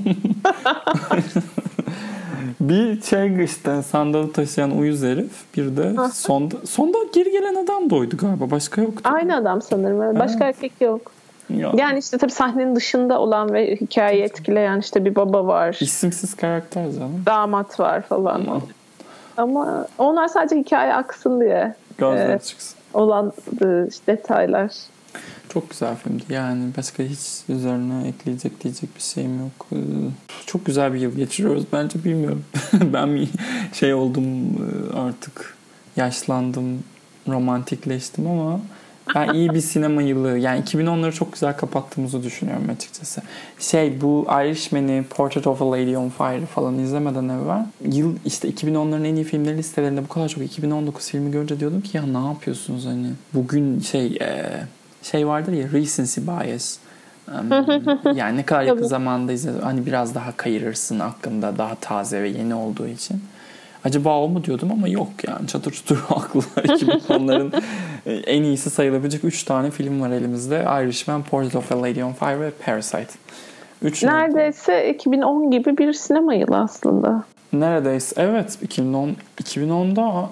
[2.59, 7.95] bir şey işte sandalı taşıyan uyuz herif bir de sonda, sonda geri gelen adam da
[7.95, 9.09] oydu galiba başka yoktu.
[9.13, 10.01] Aynı adam sanırım.
[10.01, 10.19] evet.
[10.19, 11.11] Başka erkek yok.
[11.49, 15.77] Ya, Yani işte tabii sahnenin dışında olan ve hikayeyi etkileyen işte bir baba var.
[15.81, 17.23] isimsiz karakter canım.
[17.25, 18.61] Damat var falan.
[19.37, 22.43] Ama onlar sadece hikaye aksın diye Gözler Evet.
[22.45, 22.77] çıksın.
[22.93, 23.33] olan
[23.65, 24.71] e, işte detaylar.
[25.49, 26.23] Çok güzel filmdi.
[26.29, 29.67] Yani başka hiç üzerine ekleyecek diyecek bir şeyim yok.
[29.71, 29.77] Ee,
[30.45, 32.43] Çok güzel bir yıl geçiriyoruz bence bilmiyorum.
[32.73, 33.29] ben bir
[33.73, 35.55] şey oldum e, artık
[35.95, 36.79] yaşlandım,
[37.27, 38.61] romantikleştim ama
[39.15, 43.21] ben iyi bir sinema yılı yani 2010'ları çok güzel kapattığımızı düşünüyorum açıkçası.
[43.59, 49.07] Şey bu Irishman'i Portrait of a Lady on Fire falan izlemeden evvel yıl işte 2010'ların
[49.07, 52.85] en iyi filmleri listelerinde bu kadar çok 2019 filmi görünce diyordum ki ya ne yapıyorsunuz
[52.85, 54.61] hani bugün şey e,
[55.11, 56.77] şey vardır ya recency bias.
[58.15, 58.87] Yani ne kadar yakın Tabii.
[58.87, 59.61] zamanda izledim.
[59.61, 63.23] Hani biraz daha kayırırsın aklında daha taze ve yeni olduğu için.
[63.83, 66.63] Acaba o mu diyordum ama yok yani çatır çutur haklılar.
[66.63, 67.61] 2010'ların
[68.25, 70.65] en iyisi sayılabilecek 3 tane film var elimizde.
[70.83, 73.13] Irishman, Portrait of a Lady on Fire ve Parasite.
[73.81, 77.23] Üç Neredeyse 2010 gibi bir sinema yılı aslında.
[77.53, 78.21] Neredeyse.
[78.21, 80.29] Evet 2010 2010'da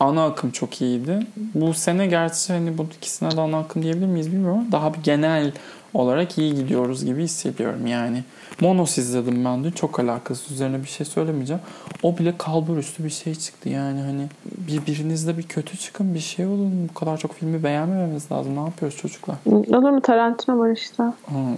[0.00, 1.26] ana akım çok iyiydi.
[1.54, 5.02] Bu sene gerçi hani bu ikisine de ana akım diyebilir miyiz bilmiyorum ama daha bir
[5.02, 5.52] genel
[5.94, 8.24] olarak iyi gidiyoruz gibi hissediyorum yani.
[8.60, 11.62] Monos izledim ben de çok alakasız üzerine bir şey söylemeyeceğim.
[12.02, 16.46] O bile kalbur üstü bir şey çıktı yani hani birbirinizde bir kötü çıkın bir şey
[16.46, 19.36] olun bu kadar çok filmi beğenmememiz lazım ne yapıyoruz çocuklar?
[19.46, 21.02] Olur mu Tarantino var işte.
[21.02, 21.12] Ha,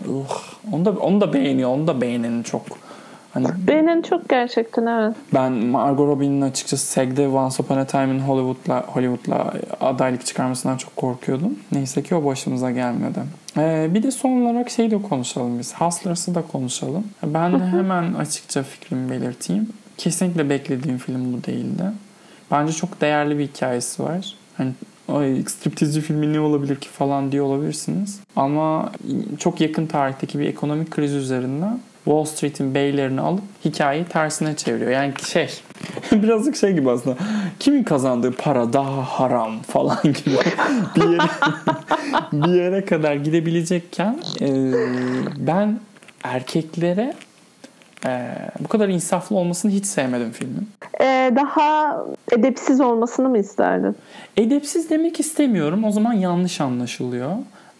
[0.08, 0.72] uh.
[0.72, 2.62] Onu da onu da beğeniyor onu da beğenenin çok.
[3.34, 5.16] Hani Beğenen çok gerçekten evet.
[5.34, 10.96] ben Margot Robbie'nin açıkçası SAG'de Once Upon a Time in Hollywood'la, Hollywood'la adaylık çıkarmasından çok
[10.96, 11.58] korkuyordum.
[11.72, 13.18] Neyse ki o başımıza gelmedi.
[13.56, 15.74] Ee, bir de son olarak şey de konuşalım biz.
[15.74, 17.04] Hustlers'ı da konuşalım.
[17.22, 19.68] Ben de hemen açıkça fikrimi belirteyim.
[19.98, 21.84] Kesinlikle beklediğim film bu değildi.
[22.50, 24.34] Bence çok değerli bir hikayesi var.
[24.56, 24.70] Hani
[25.08, 28.20] Ay striptizci filmi ne olabilir ki falan diye olabilirsiniz.
[28.36, 28.92] Ama
[29.38, 34.90] çok yakın tarihteki bir ekonomik kriz üzerinden Wall Street'in beylerini alıp hikayeyi tersine çeviriyor.
[34.90, 35.48] Yani şey
[36.12, 37.16] birazcık şey gibi aslında
[37.58, 40.36] kimin kazandığı para daha haram falan gibi
[40.96, 41.28] bir yere,
[42.32, 44.72] bir yere kadar gidebilecekken e,
[45.36, 45.78] ben
[46.24, 47.14] erkeklere
[48.06, 50.68] e, bu kadar insaflı olmasını hiç sevmedim filmin.
[51.00, 51.96] Ee, daha
[52.32, 53.96] edepsiz olmasını mı isterdin?
[54.36, 55.84] Edepsiz demek istemiyorum.
[55.84, 57.30] O zaman yanlış anlaşılıyor.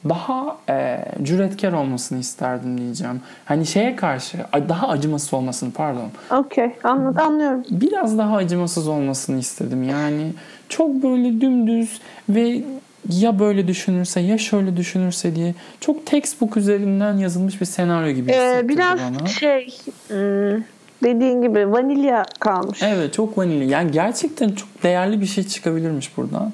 [0.08, 3.20] Daha e, cüretkar olmasını isterdim diyeceğim.
[3.44, 4.38] Hani şeye karşı
[4.68, 6.10] daha acımasız olmasını pardon.
[6.30, 7.62] Okey anladım, anlıyorum.
[7.70, 9.82] Biraz daha acımasız olmasını istedim.
[9.88, 10.32] Yani
[10.68, 12.60] çok böyle dümdüz ve
[13.08, 18.34] ya böyle düşünürse ya şöyle düşünürse diye çok textbook üzerinden yazılmış bir senaryo gibi Ee,
[18.34, 19.26] hissettirdi biraz bana.
[19.26, 19.68] şey
[20.08, 20.62] hmm,
[21.02, 22.82] dediğin gibi vanilya kalmış.
[22.82, 23.68] Evet çok vanilya.
[23.68, 26.52] Yani gerçekten çok değerli bir şey çıkabilirmiş buradan.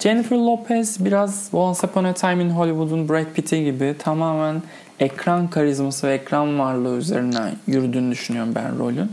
[0.00, 4.62] Jennifer Lopez biraz Once Upon a Time in Hollywood'un Brad Pitt'i gibi tamamen
[5.00, 9.12] ekran karizması ve ekran varlığı üzerinden yürüdüğünü düşünüyorum ben rolün.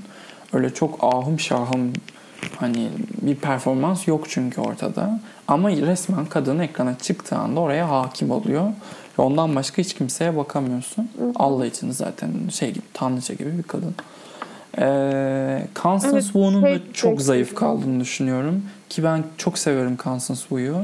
[0.53, 1.93] Öyle çok ahım şahım
[2.57, 2.89] hani
[3.21, 5.19] bir performans yok çünkü ortada.
[5.47, 8.71] Ama resmen kadın ekrana çıktığı anda oraya hakim oluyor.
[9.17, 11.09] Ondan başka hiç kimseye bakamıyorsun.
[11.35, 13.95] Allah için zaten şey gibi tanrıça gibi bir kadın.
[14.79, 18.63] Ee, Constance Evet, Wu'nun da şey- çok zayıf kaldığını düşünüyorum.
[18.89, 20.75] Ki ben çok severim Constance Wu'yu.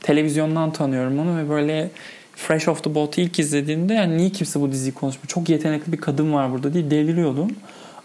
[0.00, 1.90] Televizyondan tanıyorum onu ve böyle
[2.36, 5.28] Fresh Off the Boat'u ilk izlediğimde yani niye kimse bu diziyi konuşmuyor?
[5.28, 7.50] Çok yetenekli bir kadın var burada diye deliriyordum.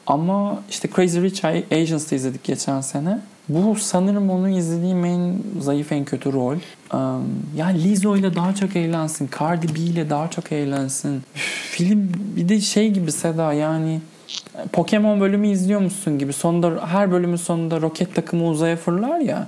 [0.07, 3.19] Ama işte Crazy Rich Asians'ta izledik geçen sene.
[3.49, 6.55] Bu sanırım onu izlediğim en zayıf en kötü rol.
[6.93, 7.25] Um,
[7.57, 9.29] ya Lizzo ile daha çok eğlensin.
[9.39, 11.21] Cardi B ile daha çok eğlensin.
[11.35, 14.01] Üf, film bir de şey gibi Seda yani
[14.71, 16.33] Pokemon bölümü izliyor musun gibi.
[16.33, 19.47] Sonunda her bölümün sonunda roket takımı uzaya fırlar ya.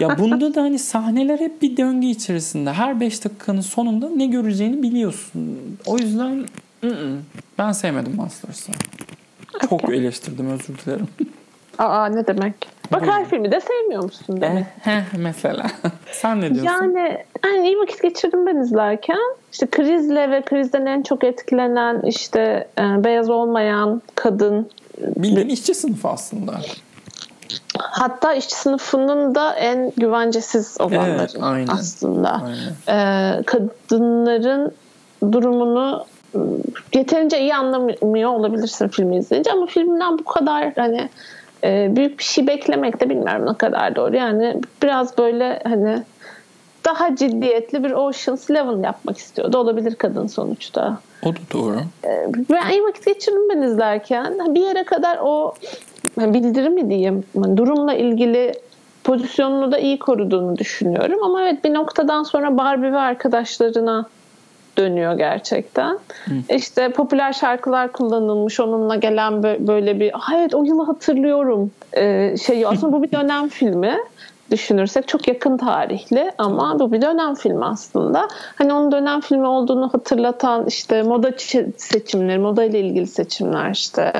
[0.00, 2.72] ya bunda da hani sahneler hep bir döngü içerisinde.
[2.72, 5.58] Her 5 dakikanın sonunda ne göreceğini biliyorsun.
[5.86, 6.44] O yüzden
[6.84, 7.18] ı-ı,
[7.58, 8.72] ben sevmedim Masters'ı.
[9.60, 9.96] Çok Okay.
[9.98, 11.08] eleştirdim özür dilerim.
[11.78, 12.54] Aa ne demek?
[12.92, 14.64] Bak her filmi de sevmiyor musun demek.
[14.64, 15.66] Eh, heh, mesela.
[16.12, 16.64] Sen ne diyorsun?
[16.64, 19.18] Yani, yani iyi vakit geçirdim ben izlerken.
[19.52, 24.70] İşte krizle ve krizden en çok etkilenen işte e, beyaz olmayan kadın
[25.16, 26.52] Bildiğin işçi sınıfı aslında.
[27.78, 31.66] hatta işçi sınıfının da en güvencesiz olanları Evet, aynen.
[31.66, 32.42] aslında.
[32.44, 33.38] Aynen.
[33.38, 34.72] E, kadınların
[35.32, 36.38] durumunu e,
[36.94, 41.08] yeterince iyi anlamıyor olabilirsin filmi izleyince ama filmden bu kadar hani
[41.64, 44.16] e, büyük bir şey beklemek de bilmiyorum ne kadar doğru.
[44.16, 46.02] Yani biraz böyle hani
[46.84, 49.58] daha ciddiyetli bir Ocean's Eleven yapmak istiyordu.
[49.58, 50.98] Olabilir kadın sonuçta.
[51.22, 51.76] O da doğru.
[52.50, 54.54] Ben iyi vakit geçirdim ben izlerken.
[54.54, 55.54] Bir yere kadar o
[56.16, 57.24] bildirim mi diyeyim
[57.56, 58.52] durumla ilgili
[59.04, 61.22] pozisyonunu da iyi koruduğunu düşünüyorum.
[61.22, 64.06] Ama evet bir noktadan sonra Barbie ve arkadaşlarına
[64.78, 65.98] dönüyor gerçekten.
[66.50, 72.34] İşte popüler şarkılar kullanılmış onunla gelen bö- böyle bir "Ah evet o yılı hatırlıyorum ee,
[72.46, 73.96] şeyi aslında bu bir dönem filmi
[74.50, 78.28] düşünürsek çok yakın tarihli ama bu bir dönem filmi aslında.
[78.54, 81.30] Hani onun dönem filmi olduğunu hatırlatan işte moda
[81.76, 84.12] seçimleri, moda ile ilgili seçimler işte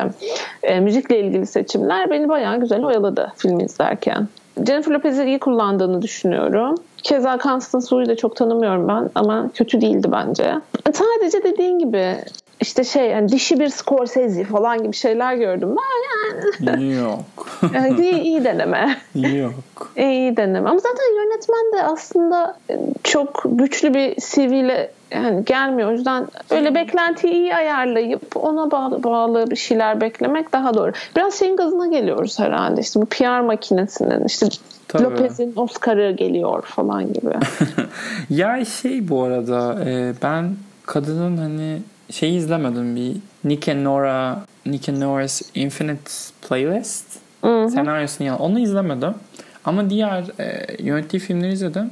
[0.62, 4.28] e, müzikle ilgili seçimler beni bayağı güzel oyaladı filmi izlerken.
[4.66, 6.74] Jennifer Lopez'i iyi kullandığını düşünüyorum.
[7.02, 10.54] Keza Constance Wu'yu da çok tanımıyorum ben ama kötü değildi bence.
[10.92, 12.16] Sadece dediğin gibi
[12.62, 15.76] işte şey yani dişi bir Scorsese falan gibi şeyler gördüm.
[16.60, 17.48] Yani Yok.
[17.74, 18.96] yani iyi, iyi deneme.
[19.14, 19.92] Yok.
[19.96, 20.68] İyi deneme.
[20.70, 22.56] Ama zaten yönetmen de aslında
[23.04, 25.88] çok güçlü bir CV ile yani gelmiyor.
[25.88, 30.92] O yüzden öyle beklentiyi iyi ayarlayıp ona bağlı, bağlı bir şeyler beklemek daha doğru.
[31.16, 32.80] Biraz şeyin gazına geliyoruz herhalde.
[32.80, 34.46] İşte bu PR makinesinin işte
[34.88, 35.02] Tabii.
[35.02, 37.34] Lopez'in Oscar'ı geliyor falan gibi.
[38.30, 41.78] Ya şey bu arada e, ben kadının hani
[42.12, 46.10] şey izlemedim bir Nick and Nora Nick and Nora's Infinite
[46.48, 47.04] Playlist
[47.70, 49.14] senaryosunu ya onu izlemedim.
[49.64, 51.90] Ama diğer e, yönettiği filmleri izledim.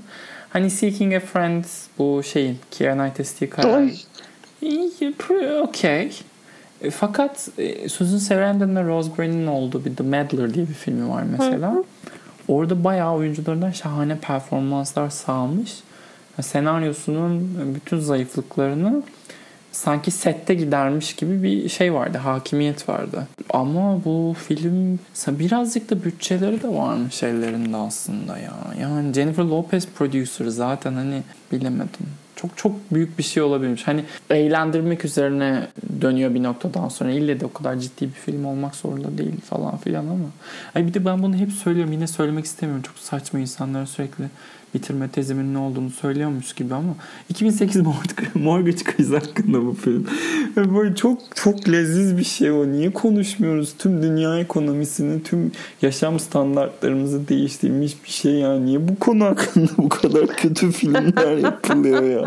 [0.50, 1.64] Hani Seeking a Friend
[1.98, 3.50] bu şeyin Keira Knightley.
[4.62, 6.12] İyi, pre- Okey.
[6.82, 11.08] E, Fakat e, Susan Sarandon ve Rose Byrne'in olduğu bir The Meddler diye bir filmi
[11.10, 11.74] var mesela.
[12.48, 15.74] Orada bayağı oyuncularından şahane performanslar sağlamış.
[16.40, 19.02] Senaryosunun bütün zayıflıklarını
[19.72, 22.18] sanki sette gidermiş gibi bir şey vardı.
[22.18, 23.26] Hakimiyet vardı.
[23.50, 28.54] Ama bu film birazcık da bütçeleri de varmış ellerinde aslında ya.
[28.80, 32.06] Yani Jennifer Lopez producer zaten hani bilemedim.
[32.36, 33.86] Çok çok büyük bir şey olabilirmiş.
[33.86, 35.66] Hani eğlendirmek üzerine
[36.00, 37.10] dönüyor bir noktadan sonra.
[37.10, 40.24] İlle de o kadar ciddi bir film olmak zorunda değil falan filan ama.
[40.74, 41.92] Ay bir de ben bunu hep söylüyorum.
[41.92, 42.82] Yine söylemek istemiyorum.
[42.82, 44.24] Çok saçma insanlara sürekli
[44.74, 46.94] bitirme tezimin ne olduğunu söylüyormuş gibi ama
[47.28, 47.82] 2008
[48.34, 50.06] Mortgage, Crisis hakkında bu film.
[50.56, 52.66] Böyle çok çok leziz bir şey o.
[52.66, 53.74] Niye konuşmuyoruz?
[53.78, 55.52] Tüm dünya ekonomisini, tüm
[55.82, 58.58] yaşam standartlarımızı değiştirmiş bir şey ya.
[58.60, 62.24] Niye bu konu hakkında bu kadar kötü filmler yapılıyor ya?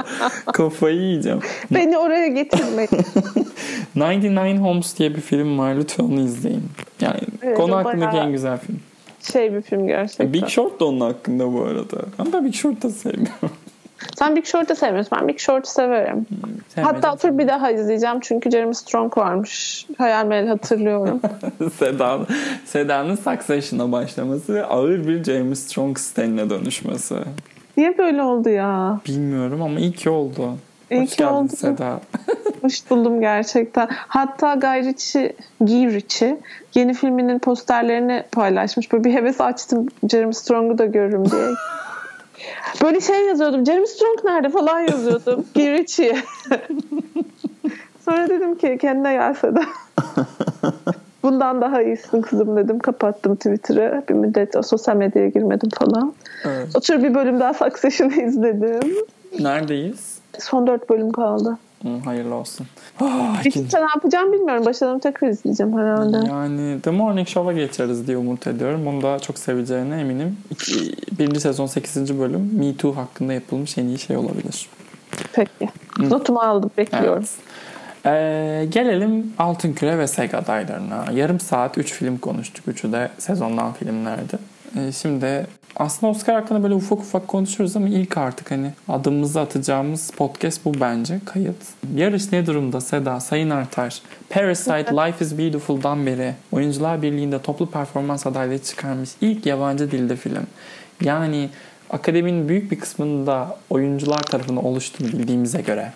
[0.54, 1.40] Kafayı yiyeceğim.
[1.72, 2.90] Beni oraya getirmeyin.
[3.96, 5.76] 99 Homes diye bir film var.
[5.76, 6.64] Lütfen onu izleyin.
[7.02, 8.80] Yani Evet, konu hakkındaki bayağı- en güzel film.
[9.32, 10.34] Şey bir film gerçekten.
[10.34, 11.98] Big Short da onun hakkında bu arada.
[12.20, 13.50] Ama ben Big Short da sevmiyorum.
[14.16, 15.18] Sen Big Short'u sevmiyorsun.
[15.20, 16.26] Ben Big Short'u severim.
[16.76, 17.10] Hatta Sevmedim.
[17.10, 18.20] otur bir daha izleyeceğim.
[18.22, 19.86] Çünkü Jeremy Strong varmış.
[19.98, 21.22] Hayal meyil hatırlıyorum.
[21.80, 22.28] Seda'nın,
[22.66, 27.16] Seda'nın Succession'a başlaması ve ağır bir James Strong Stan'e dönüşmesi.
[27.78, 29.00] Niye böyle oldu ya?
[29.08, 30.50] Bilmiyorum ama iyi ki oldu.
[30.94, 31.56] İyi Hoş ki geldin oldu.
[31.56, 32.00] Seda.
[32.62, 33.88] Hoş buldum gerçekten.
[33.92, 36.38] Hatta Guy Ritchie, Guy Ritchie
[36.76, 38.92] yeni filminin posterlerini paylaşmış.
[38.92, 41.42] Böyle bir heves açtım Jeremy Strong'u da görürüm diye.
[42.84, 43.66] Böyle şey yazıyordum.
[43.66, 45.46] Jeremy Strong nerede falan yazıyordum.
[45.56, 46.18] Guy Ritchie.
[48.06, 49.62] Sonra dedim ki kendine gel Seda.
[51.24, 52.80] Bundan daha iyisin kızım dedim.
[52.80, 54.04] Kapattım Twitter'ı.
[54.10, 56.14] Bir müddet o sosyal medyaya girmedim falan.
[56.46, 56.76] Evet.
[56.76, 58.96] Otur bir bölüm daha Succession'ı izledim.
[59.40, 60.13] Neredeyiz?
[60.40, 61.58] Son dört bölüm kaldı.
[61.84, 62.68] Hı, hayırlı olsun.
[63.02, 64.66] Ah, Hiç ikinci- ne yapacağım bilmiyorum.
[64.66, 66.18] Başladım tekrar izleyeceğim herhalde.
[66.28, 68.86] Yani The Morning Show'a geçeriz diye umut ediyorum.
[68.86, 70.38] Bunu da çok seveceğine eminim.
[70.52, 72.20] İki, birinci sezon 8.
[72.20, 74.70] bölüm Me Too hakkında yapılmış en iyi şey olabilir.
[75.34, 75.70] Peki.
[76.00, 76.72] Notumu aldım.
[76.78, 77.24] Bekliyorum.
[77.24, 77.30] Evet.
[78.06, 81.06] Ee, gelelim Altın Küre ve SEG adaylarına.
[81.14, 82.68] Yarım saat 3 film konuştuk.
[82.68, 84.38] Üçü de sezondan filmlerdi.
[84.80, 90.12] e, şimdi aslında Oscar hakkında böyle ufak ufak konuşuyoruz ama ilk artık hani adımımızı atacağımız
[90.12, 91.56] podcast bu bence kayıt.
[91.96, 94.02] Yarış ne durumda Seda Sayın Artar?
[94.30, 100.48] Parasite Life is Beautiful'dan beri Oyuncular Birliği'nde toplu performans adaylığı çıkarmış ilk yabancı dilde film.
[101.02, 101.50] Yani
[101.90, 105.92] akademinin büyük bir kısmında oyuncular tarafından oluştuğunu bildiğimize göre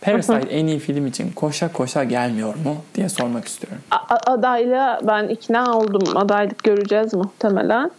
[0.00, 3.78] Parasite en iyi film için koşa koşa gelmiyor mu diye sormak istiyorum.
[3.90, 6.16] A- adayla ben ikna oldum.
[6.16, 7.90] Adaylık göreceğiz muhtemelen.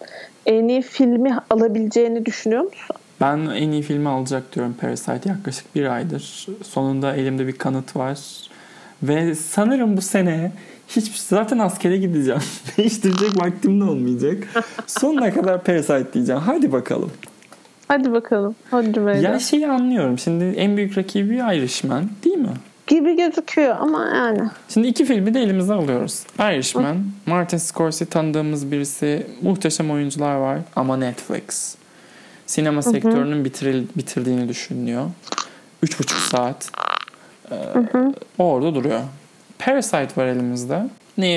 [0.47, 2.95] En iyi filmi alabileceğini düşünüyor musun?
[3.21, 6.47] Ben en iyi filmi alacak diyorum Parasite yaklaşık bir aydır.
[6.63, 8.19] Sonunda elimde bir kanıt var.
[9.03, 10.51] Ve sanırım bu sene
[10.87, 12.41] hiç zaten askere gideceğim.
[12.77, 14.47] Değiştirecek vaktim de olmayacak.
[14.87, 16.41] Sonuna kadar Parasite diyeceğim.
[16.41, 17.11] Hadi bakalım.
[17.87, 18.55] Hadi bakalım.
[18.71, 19.37] Hadi Ya Meydan.
[19.37, 20.19] şeyi anlıyorum.
[20.19, 22.53] Şimdi en büyük rakibi Irishman değil mi?
[22.87, 24.49] Gibi gözüküyor ama yani.
[24.69, 26.23] Şimdi iki filmi de elimize alıyoruz.
[26.39, 29.27] Irishman, Martin Scorsese tanıdığımız birisi.
[29.41, 31.75] Muhteşem oyuncular var ama Netflix.
[32.45, 35.05] Sinema sektörünün bitiril, bitirdiğini düşünüyor.
[35.83, 36.71] Üç buçuk saat.
[37.51, 37.55] Ee,
[38.37, 38.99] orada duruyor.
[39.59, 40.89] Parasite var elimizde.
[41.17, 41.27] Ne,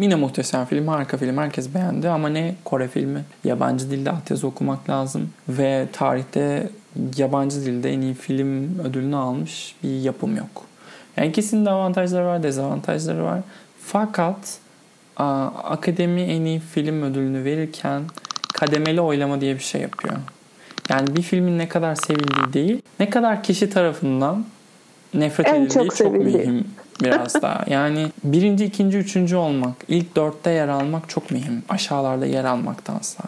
[0.00, 1.38] yine muhteşem film, harika film.
[1.38, 3.24] Herkes beğendi ama ne Kore filmi.
[3.44, 5.30] Yabancı dilde altyazı okumak lazım.
[5.48, 6.68] Ve tarihte
[7.16, 10.73] yabancı dilde en iyi film ödülünü almış bir yapım yok.
[11.16, 13.40] Yani ikisinin de avantajları var, dezavantajları var.
[13.80, 14.58] Fakat
[15.16, 18.02] aa, akademi en iyi film ödülünü verirken
[18.54, 20.14] kademeli oylama diye bir şey yapıyor.
[20.88, 24.44] Yani bir filmin ne kadar sevildiği değil, ne kadar kişi tarafından
[25.14, 26.64] nefret En edildiği çok çok, mühim
[27.02, 27.64] biraz daha.
[27.66, 31.62] Yani birinci, ikinci, üçüncü olmak, ilk dörtte yer almak çok mühim.
[31.68, 33.24] Aşağılarda yer almaktansa.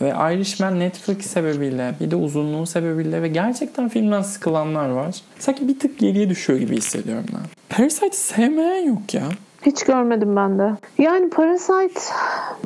[0.00, 5.14] Ve Irishman Netflix sebebiyle bir de uzunluğu sebebiyle ve gerçekten filmden sıkılanlar var.
[5.38, 7.40] Sanki bir tık geriye düşüyor gibi hissediyorum ben.
[7.76, 9.22] Parasite'i sevmeyen yok ya.
[9.66, 10.70] Hiç görmedim ben de.
[10.98, 12.00] Yani Parasite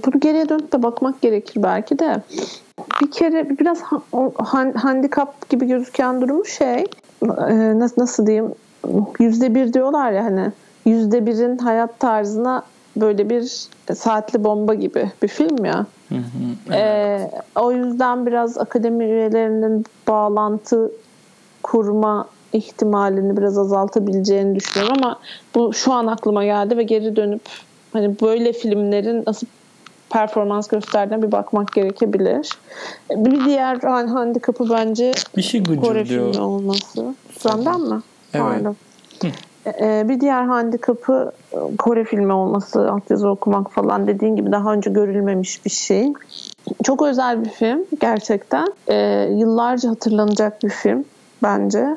[0.06, 2.22] bunu geriye dönüp de bakmak gerekir belki de.
[3.02, 3.78] Bir kere biraz
[4.38, 6.84] han- handikap gibi gözüken durumu şey
[7.22, 8.52] e, nasıl, nasıl diyeyim
[9.20, 10.52] yüzde bir diyorlar ya hani
[10.86, 12.62] yüzde birin hayat tarzına
[12.96, 15.86] böyle bir saatli bomba gibi bir film ya.
[16.08, 16.74] Hı hı.
[16.74, 20.90] Ee, o yüzden biraz akademi üyelerinin bağlantı
[21.62, 25.18] kurma ihtimalini biraz azaltabileceğini düşünüyorum ama
[25.54, 27.40] bu şu an aklıma geldi ve geri dönüp
[27.92, 29.46] hani böyle filmlerin nasıl
[30.10, 32.50] performans gösterdiğine bir bakmak gerekebilir.
[33.10, 37.14] Bir diğer han- handikapı bence Bir şey Kore filmi olması.
[37.38, 38.00] Senden mi?
[38.34, 38.46] Evet.
[38.46, 38.76] Pardon.
[39.80, 44.90] Ee, bir diğer handikapı e, Kore filmi olması, altyazı okumak falan dediğin gibi daha önce
[44.90, 46.12] görülmemiş bir şey.
[46.84, 48.66] Çok özel bir film gerçekten.
[48.88, 51.04] Ee, yıllarca hatırlanacak bir film
[51.42, 51.96] bence.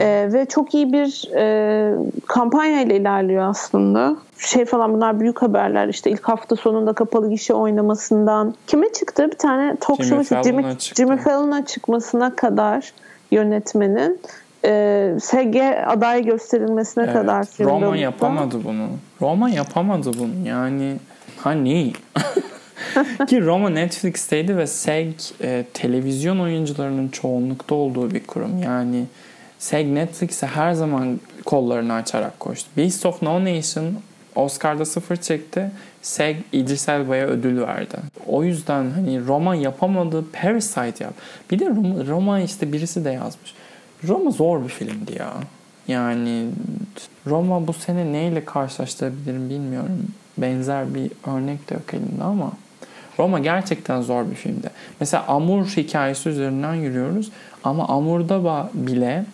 [0.00, 1.94] Ee, ve çok iyi bir e,
[2.26, 4.16] kampanya ile ilerliyor aslında.
[4.38, 8.54] Şey falan bunlar büyük haberler işte ilk hafta sonunda kapalı gişe oynamasından.
[8.66, 9.30] Kime çıktı?
[9.30, 10.76] Bir tane talk Jimmy show Fallon'a Jimmy.
[10.78, 12.92] Jimmy Fallon'a çıkmasına kadar
[13.30, 14.20] yönetmenin
[14.64, 18.88] e, SG aday gösterilmesine Evet, kadar filmde Roma yapamadı bunu.
[19.20, 20.48] Roma yapamadı bunu.
[20.48, 20.96] Yani
[21.36, 21.92] hani
[23.28, 28.62] ki Roma Netflix'teydi ve SEG e, televizyon oyuncularının çoğunlukta olduğu bir kurum.
[28.62, 29.04] Yani
[29.58, 32.70] SEG Netflix'e her zaman kollarını açarak koştu.
[32.76, 33.84] Beast of No Nation
[34.34, 35.70] Oscar'da sıfır çekti.
[36.02, 37.96] SEG İdris Elba'ya ödül verdi.
[38.26, 40.24] O yüzden hani Roma yapamadı.
[40.32, 41.14] Parasite yap.
[41.50, 43.54] Bir de Roma, Roma işte birisi de yazmış.
[44.08, 45.32] Roma zor bir filmdi ya.
[45.88, 46.46] Yani
[47.26, 50.06] Roma bu sene neyle karşılaştırabilirim bilmiyorum.
[50.38, 52.52] Benzer bir örnek de yok elimde ama
[53.18, 54.70] Roma gerçekten zor bir filmdi.
[55.00, 57.30] Mesela Amur hikayesi üzerinden yürüyoruz
[57.64, 59.24] ama Amur'da bile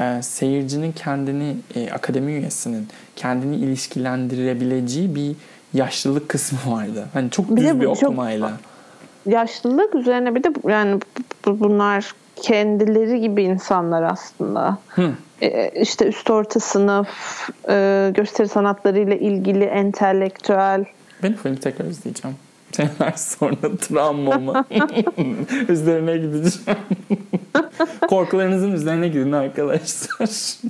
[0.00, 5.36] e, seyircinin kendini e, akademi üyesinin kendini ilişkilendirebileceği bir
[5.74, 7.06] yaşlılık kısmı vardı.
[7.12, 8.52] Hani çok Bir düz bir bu çok- okumayla.
[9.26, 11.00] Yaşlılık üzerine bir de yani
[11.46, 14.78] bu- bunlar kendileri gibi insanlar aslında.
[14.88, 15.12] Hı.
[15.42, 17.08] E, işte üst orta sınıf,
[17.68, 20.84] e, gösteri sanatlarıyla ilgili entelektüel.
[21.22, 22.36] Ben filmi tekrar izleyeceğim.
[22.72, 24.64] Seneler sonra travmama
[25.68, 26.80] üzerine gideceğim.
[28.08, 30.28] Korkularınızın üzerine gidin arkadaşlar.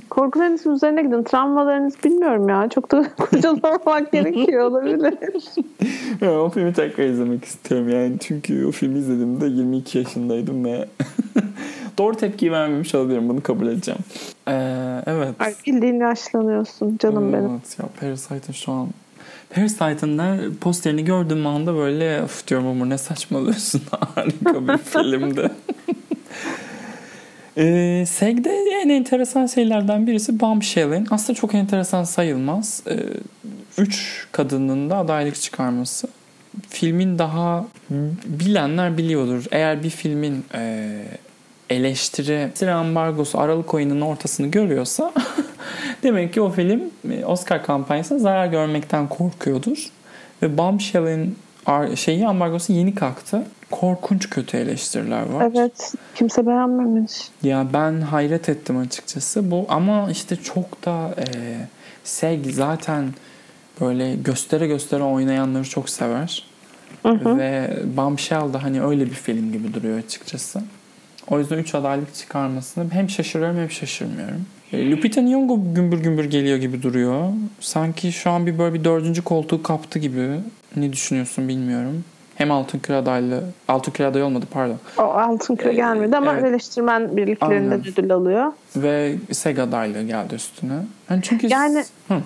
[0.09, 1.23] Korkularınızın üzerine gidin.
[1.23, 2.69] Travmalarınız bilmiyorum ya.
[2.69, 5.13] Çok da kurcalamak gerekiyor olabilir.
[6.21, 8.19] Ya, o filmi tekrar izlemek istiyorum yani.
[8.19, 10.85] Çünkü o filmi izlediğimde 22 yaşındaydım ve
[11.97, 13.29] doğru tepkiyi vermemiş olabilirim.
[13.29, 13.99] Bunu kabul edeceğim.
[14.47, 14.53] Ee,
[15.05, 15.35] evet.
[15.39, 17.49] Ay, bildiğin yaşlanıyorsun canım benim.
[17.49, 18.87] Evet ya Parasite'ın şu an
[19.49, 23.81] Parasite'ın da posterini gördüğüm anda böyle of diyorum Umur ne saçmalıyorsun
[24.15, 25.51] harika bir filmdi.
[27.59, 28.49] Ee, SEG'de
[28.83, 32.83] en enteresan şeylerden birisi Bombshell'in aslında çok enteresan sayılmaz.
[32.89, 32.95] Ee,
[33.77, 36.07] üç kadının da adaylık çıkarması.
[36.69, 37.65] filmin daha
[38.25, 39.45] bilenler biliyordur.
[39.51, 40.93] Eğer bir filmin e,
[41.69, 45.13] eleştiri ambargosu Aralık ayının ortasını görüyorsa
[46.03, 49.87] demek ki o film e, Oscar kampanyasına zarar görmekten korkuyordur.
[50.41, 51.37] Ve Bombshell'in
[51.95, 53.43] şeyi ambargosu yeni kalktı.
[53.71, 55.51] Korkunç kötü eleştiriler var.
[55.55, 55.93] Evet.
[56.15, 57.13] Kimse beğenmemiş.
[57.43, 59.51] Ya ben hayret ettim açıkçası.
[59.51, 61.25] Bu ama işte çok da e,
[62.03, 63.13] Seg zaten
[63.81, 66.43] böyle göstere göstere oynayanları çok sever.
[67.03, 67.37] Hı hı.
[67.37, 70.61] Ve Bombshell da hani öyle bir film gibi duruyor açıkçası.
[71.27, 74.45] O yüzden 3 adaylık çıkarmasını hem şaşırıyorum hem şaşırmıyorum.
[74.73, 77.29] E, Lupita Nyong'o gümbür gümbür geliyor gibi duruyor.
[77.59, 80.29] Sanki şu an bir böyle bir dördüncü koltuğu kaptı gibi.
[80.75, 82.03] Ne düşünüyorsun bilmiyorum.
[82.35, 84.77] Hem Altın Küre adaylı, Altın Küre adayı olmadı pardon.
[84.97, 86.45] O Altın Küre gelmedi ama evet.
[86.45, 87.87] eleştirmen birliklerinde Aynen.
[87.87, 88.51] ödül alıyor.
[88.75, 90.73] Ve Sega adaylığı geldi üstüne.
[91.09, 91.47] Yani çünkü...
[91.47, 91.83] Yani...
[92.07, 92.21] Hı.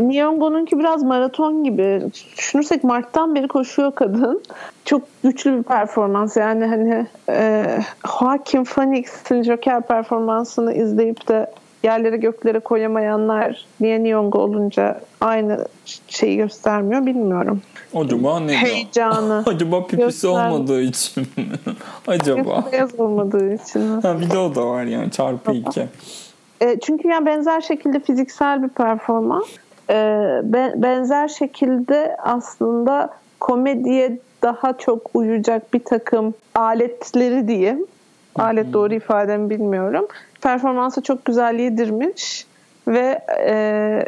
[0.00, 2.02] Nyong'o'nunki biraz maraton gibi.
[2.38, 4.42] Düşünürsek Mart'tan beri koşuyor kadın.
[4.84, 6.36] Çok güçlü bir performans.
[6.36, 7.64] Yani hani e,
[8.06, 11.46] Joaquin Phoenix'in Joker performansını izleyip de
[11.82, 15.66] yerlere göklere koyamayanlar niye Nyong'o olunca aynı
[16.08, 17.62] şeyi göstermiyor bilmiyorum.
[17.94, 18.56] Acaba ne?
[18.56, 19.44] Heyecanı.
[19.46, 20.28] Acaba pipisi göster...
[20.28, 21.44] olmadığı için mi?
[22.06, 22.64] Acaba.
[22.72, 25.86] Beyaz olmadığı için Ha, bir de o da var yani çarpı iki.
[26.62, 29.46] E, çünkü yani benzer şekilde fiziksel bir performans.
[29.90, 29.94] E,
[30.76, 33.10] benzer şekilde aslında
[33.40, 37.86] komediye daha çok uyacak bir takım aletleri diyeyim.
[38.36, 40.06] Alet doğru ifademi bilmiyorum.
[40.42, 42.46] Performansı çok güzel yedirmiş
[42.88, 44.04] ve e,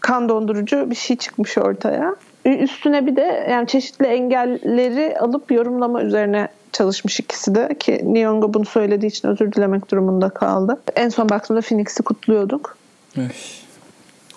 [0.00, 2.14] kan dondurucu bir şey çıkmış ortaya.
[2.44, 8.64] Üstüne bir de yani çeşitli engelleri alıp yorumlama üzerine çalışmış ikisi de ki Nyong'o bunu
[8.64, 10.80] söylediği için özür dilemek durumunda kaldı.
[10.96, 12.76] En son baktığımda Phoenix'i kutluyorduk.
[13.16, 13.64] Öf.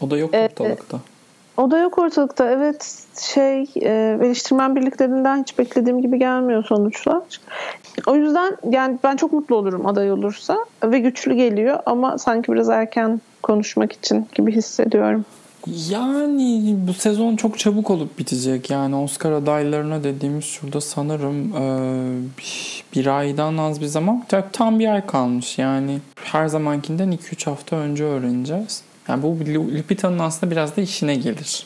[0.02, 1.00] O da yok ee, ortalıkta.
[1.58, 2.52] O da yok ortalıkta.
[2.52, 7.24] Evet şey e, eleştirmen birliklerinden hiç beklediğim gibi gelmiyor sonuçlar.
[8.08, 12.70] O yüzden yani ben çok mutlu olurum aday olursa ve güçlü geliyor ama sanki biraz
[12.70, 15.26] erken konuşmak için gibi hissediyorum.
[15.90, 18.70] Yani bu sezon çok çabuk olup bitecek.
[18.70, 21.66] Yani Oscar adaylarına dediğimiz şurada sanırım e,
[22.96, 24.26] bir aydan az bir zaman.
[24.54, 25.58] Tam bir ay kalmış.
[25.58, 28.84] Yani her zamankinden 2-3 hafta önce öğreneceğiz.
[29.08, 29.38] Yani bu
[29.78, 31.66] Lupita'nın aslında biraz da işine gelir.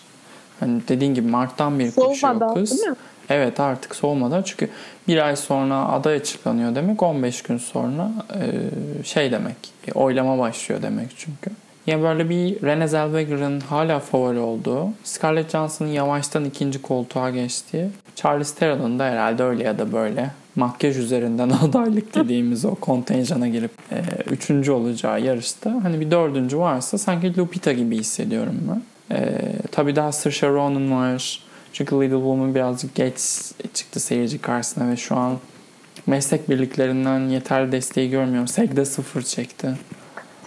[0.59, 2.71] Hani dediğin gibi Mart'tan beri koşuyor kız.
[2.71, 2.95] Değil mi?
[3.29, 4.69] Evet artık soğumadan çünkü
[5.07, 9.55] bir ay sonra aday açıklanıyor demek 15 gün sonra e, şey demek
[9.95, 11.51] oylama başlıyor demek çünkü.
[11.87, 18.55] Yani böyle bir Renée Zellweger'ın hala favori olduğu, Scarlett Johansson'ın yavaştan ikinci koltuğa geçtiği, Charlize
[18.55, 24.01] Theron'un da herhalde öyle ya da böyle makyaj üzerinden adaylık dediğimiz o kontenjana girip e,
[24.31, 28.81] üçüncü olacağı yarışta hani bir dördüncü varsa sanki Lupita gibi hissediyorum ben.
[29.15, 31.39] E, tabii daha Saoirse Ronan var.
[31.73, 33.15] Çünkü Little Woman birazcık geç
[33.73, 35.37] çıktı seyirci karşısına ve şu an
[36.07, 38.47] meslek birliklerinden yeterli desteği görmüyorum.
[38.47, 39.69] Seg'de sıfır çekti.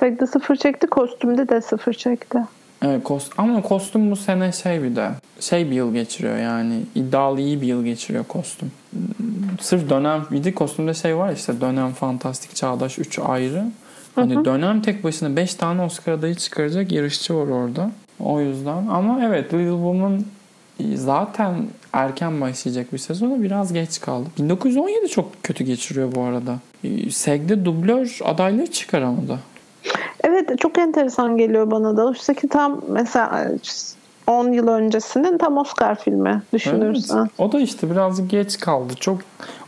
[0.05, 2.39] Seg'de sıfır çekti, kostümde de sıfır çekti.
[2.83, 7.41] Evet, kost ama kostüm bu sene şey bir de şey bir yıl geçiriyor yani iddialı
[7.41, 8.73] iyi bir yıl geçiriyor kostüm.
[9.61, 13.65] Sırf dönem bir de kostümde şey var işte dönem fantastik çağdaş 3 ayrı.
[14.15, 14.45] Hani hı hı.
[14.45, 17.91] dönem tek başına 5 tane Oscar adayı çıkaracak yarışçı var orada.
[18.21, 20.25] O yüzden ama evet Little Woman
[20.95, 21.55] zaten
[21.93, 24.29] erken başlayacak bir sezonu biraz geç kaldı.
[24.39, 26.59] 1917 çok kötü geçiriyor bu arada.
[27.11, 29.39] Seg'de dublör adayları çıkaramadı.
[30.25, 32.07] Evet çok enteresan geliyor bana da.
[32.07, 33.51] Oysa ki tam mesela
[34.27, 37.19] 10 yıl öncesinin tam Oscar filmi düşünürsen.
[37.19, 37.31] Evet.
[37.39, 38.95] O da işte birazcık geç kaldı.
[39.01, 39.19] Çok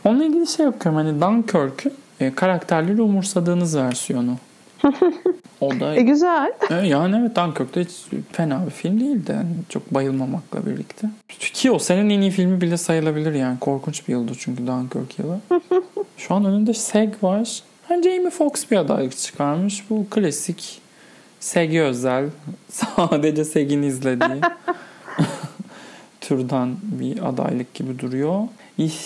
[0.05, 1.01] onunla ilgili şey yapıyorum.
[1.01, 4.35] Hani Dunkirk'ün e, karakterleri umursadığınız versiyonu.
[5.61, 6.53] o da e, güzel.
[6.69, 7.91] E, yani evet Dunkirk de hiç
[8.31, 9.31] fena bir film değildi.
[9.31, 11.09] Yani çok bayılmamakla birlikte.
[11.27, 13.59] Ki o senin en iyi filmi bile sayılabilir yani.
[13.59, 15.39] Korkunç bir yıldı çünkü Dunkirk yılı.
[16.17, 17.63] Şu an önünde Seg var.
[17.89, 19.89] Yani Jamie Foxx bir adaylık çıkarmış.
[19.89, 20.81] Bu klasik
[21.39, 22.29] Segi özel.
[22.71, 24.41] Sadece Segi'ni izlediği
[26.21, 28.47] türden bir adaylık gibi duruyor.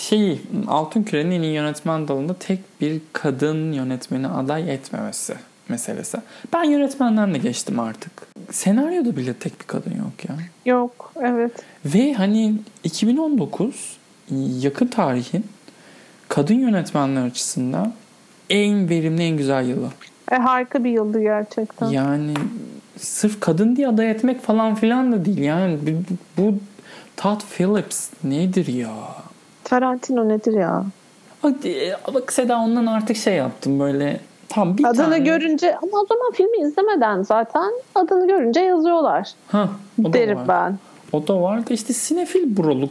[0.00, 5.34] Şey, Altın Küre'nin en iyi yönetmen dalında tek bir kadın yönetmeni aday etmemesi
[5.68, 6.18] meselesi.
[6.52, 8.12] Ben yönetmenden de geçtim artık.
[8.50, 10.36] Senaryoda bile tek bir kadın yok ya.
[10.72, 11.52] Yok, evet.
[11.84, 12.54] Ve hani
[12.84, 13.96] 2019
[14.60, 15.46] yakın tarihin
[16.28, 17.92] kadın yönetmenler açısından
[18.52, 19.88] en verimli, en güzel yılı.
[20.32, 21.86] E, harika bir yıldı gerçekten.
[21.86, 22.34] Yani
[22.96, 25.38] sırf kadın diye aday etmek falan filan da değil.
[25.38, 26.54] Yani bu, bu
[27.16, 28.90] Todd Phillips nedir ya?
[29.64, 30.84] Tarantino nedir ya?
[31.42, 31.54] Bak,
[32.14, 35.18] bak Seda ondan artık şey yaptım böyle tam bir adını tane.
[35.18, 39.30] görünce ama o zaman filmi izlemeden zaten adını görünce yazıyorlar.
[39.48, 39.68] Ha,
[40.04, 40.48] o derim var.
[40.48, 40.78] ben.
[41.12, 42.90] O da vardı işte sinefil broluk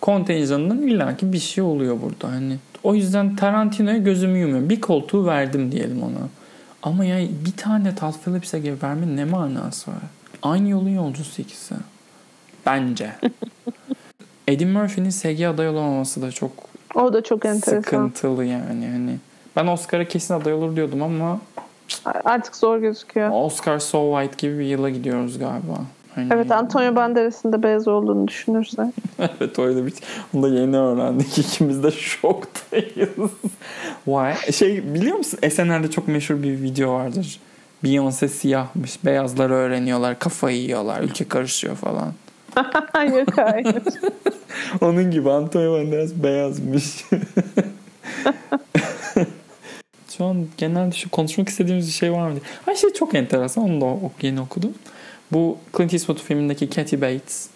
[0.00, 2.34] kontenjanının illaki bir şey oluyor burada.
[2.34, 4.70] Hani o yüzden Tarantino'ya gözümü yumuyorum.
[4.70, 6.28] Bir koltuğu verdim diyelim ona.
[6.82, 9.98] Ama ya bir tane Todd Phillips'e vermenin ne manası var?
[10.42, 11.74] Aynı yolun yolcusu ikisi.
[12.66, 13.12] Bence.
[14.48, 16.52] Eddie Murphy'nin SG aday olamaması da çok
[16.94, 17.80] O da çok enteresan.
[17.82, 18.88] sıkıntılı yani.
[18.92, 19.16] Hani
[19.56, 21.40] ben Oscar'a kesin aday olur diyordum ama
[22.24, 23.30] Artık zor gözüküyor.
[23.32, 25.78] Oscar So White gibi bir yıla gidiyoruz galiba.
[26.14, 26.28] Hani...
[26.32, 28.86] Evet Antonio Banderas'ın da beyaz olduğunu düşünürsek.
[29.18, 29.94] evet öyle bir
[30.34, 31.38] Onu da yeni öğrendik.
[31.38, 33.30] İkimiz de şoktayız.
[34.04, 34.52] Why?
[34.52, 35.38] Şey biliyor musun?
[35.50, 37.40] SNL'de çok meşhur bir video vardır.
[37.84, 39.04] Beyoncé siyahmış.
[39.04, 40.18] Beyazları öğreniyorlar.
[40.18, 41.00] Kafayı yiyorlar.
[41.00, 42.12] Ülke karışıyor falan.
[43.18, 43.74] Yok hayır.
[44.80, 47.04] Onun gibi Antonio Banderas beyazmış.
[50.16, 52.42] şu an genelde şu konuşmak istediğimiz bir şey var mı diye.
[52.66, 53.64] Ay şey çok enteresan.
[53.64, 54.74] Onu da yeni okudum.
[55.32, 57.48] Bu Clint Eastwood filmindeki Kathy Bates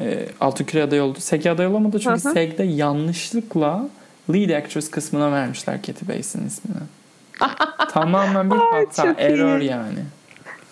[0.00, 1.18] e, Altın aday oldu.
[1.20, 2.32] SEG aday olamadı çünkü Hı hı.
[2.32, 3.88] SEG'de yanlışlıkla
[4.32, 6.78] lead actress kısmına vermişler Kathy Bates'in ismini.
[7.90, 9.22] Tamamen bir Ay, hata, çok iyi.
[9.24, 9.98] error yani.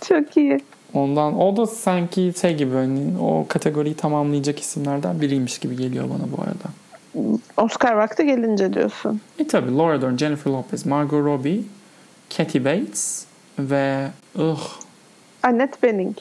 [0.09, 0.61] Çok iyi.
[0.95, 6.33] Ondan o da sanki şey gibi hani o kategoriyi tamamlayacak isimlerden biriymiş gibi geliyor bana
[6.37, 6.69] bu arada.
[7.57, 9.21] Oscar vakti gelince diyorsun.
[9.39, 11.61] E tabi Laura Dern, Jennifer Lopez, Margot Robbie,
[12.37, 13.25] Kathy Bates
[13.59, 14.61] ve ıh
[15.43, 16.17] Annette Bening.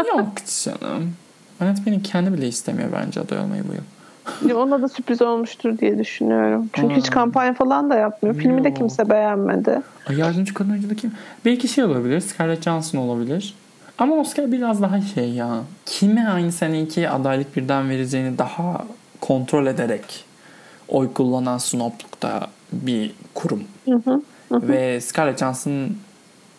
[0.00, 0.28] Yok
[0.64, 1.12] canım.
[1.60, 3.80] Annette Bening kendi bile istemiyor bence aday olmayı bu yıl.
[4.48, 6.70] Ya Ona da sürpriz olmuştur diye düşünüyorum.
[6.72, 7.12] Çünkü hiç Hmm.
[7.14, 8.34] kampanya falan da yapmıyor.
[8.36, 8.76] Filmi de Yok.
[8.76, 9.80] kimse beğenmedi.
[10.08, 11.12] Ay, Yardımcı kadın oyuncu da kim?
[11.44, 12.20] Belki şey olabilir.
[12.20, 13.54] Scarlett Johansson olabilir.
[13.98, 15.60] Ama Oscar biraz daha şey ya.
[15.86, 18.84] Kime aynı sene iki adaylık birden vereceğini daha
[19.20, 20.24] kontrol ederek
[20.88, 23.62] oy kullanan snoblukta bir kurum.
[23.84, 24.20] Hı hı.
[24.52, 25.88] Ve Scarlett Johansson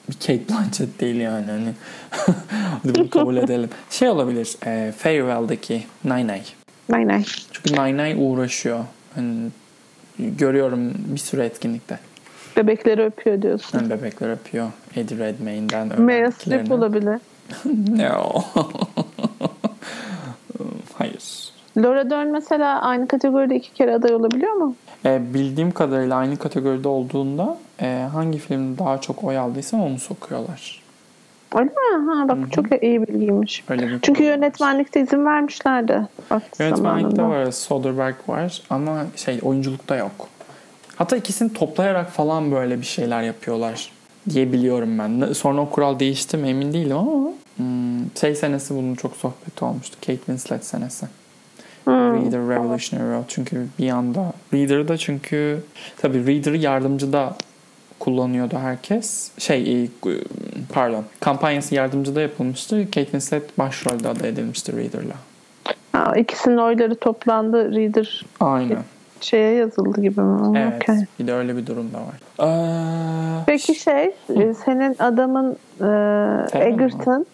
[0.10, 1.46] bir Kate Blanchett değil yani.
[1.46, 1.74] Hani
[2.84, 3.70] Hadi bunu kabul edelim.
[3.90, 4.56] Şey olabilir.
[4.66, 6.42] E, Farewell'daki Nine Nine.
[6.90, 7.24] Nay nay.
[7.52, 8.80] Çünkü Nine Nine uğraşıyor.
[9.16, 9.50] Hani
[10.20, 12.00] görüyorum bir sürü etkinlikte.
[12.58, 13.80] Bebekleri öpüyor diyorsun.
[13.80, 14.72] Yani bebekler öpüyor.
[14.96, 16.74] Eddie Redmayne'den Meryl Streep öğrendiklerini.
[16.84, 17.20] olabilir.
[18.04, 18.44] No.
[20.98, 21.50] Hayır.
[21.78, 24.76] Laura Dern mesela aynı kategoride iki kere aday olabiliyor mu?
[25.06, 30.84] E, bildiğim kadarıyla aynı kategoride olduğunda e, hangi film daha çok oy aldıysa onu sokuyorlar.
[31.56, 32.12] Öyle mi?
[32.12, 33.64] Ha, bak çok iyi bilgiymiş.
[33.70, 34.30] Öyle bir Çünkü var.
[34.30, 36.08] yönetmenlikte izin vermişlerdi.
[36.60, 37.30] Yönetmenlikte zamanında.
[37.30, 37.52] var.
[37.52, 40.30] Soderbergh var ama şey oyunculukta yok.
[40.96, 43.92] Hatta ikisini toplayarak falan böyle bir şeyler yapıyorlar
[44.30, 45.34] diye biliyorum ben.
[45.34, 49.98] Sonra o kural değişti mi emin değilim ama hmm, şey senesi bunun çok sohbeti olmuştu.
[50.02, 51.06] Kate Winslet senesi.
[51.86, 51.94] Hmm.
[51.94, 53.24] Reader Revolutionary Road.
[53.28, 55.64] Çünkü bir anda Reader'da çünkü
[55.98, 57.36] tabii Reader'ı yardımcıda
[58.00, 59.32] kullanıyordu herkes.
[59.38, 59.88] Şey e,
[60.74, 62.86] pardon kampanyası yardımcıda yapılmıştı.
[62.86, 65.16] Kate Winslet başrolde aday edilmişti Reader'la.
[65.92, 67.76] Ha, ikisinin oyları toplandı.
[67.76, 68.78] Reader Aynen.
[69.22, 70.60] şeye yazıldı gibi mi?
[70.60, 70.84] Evet.
[70.84, 70.96] Okey.
[71.20, 72.16] Bir de öyle bir durum da var.
[72.40, 76.68] Ee, Peki şey e, senin adamın e?
[76.68, 77.26] Egerton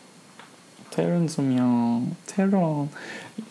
[0.92, 2.00] Terrance'ım ya.
[2.28, 2.88] Terran.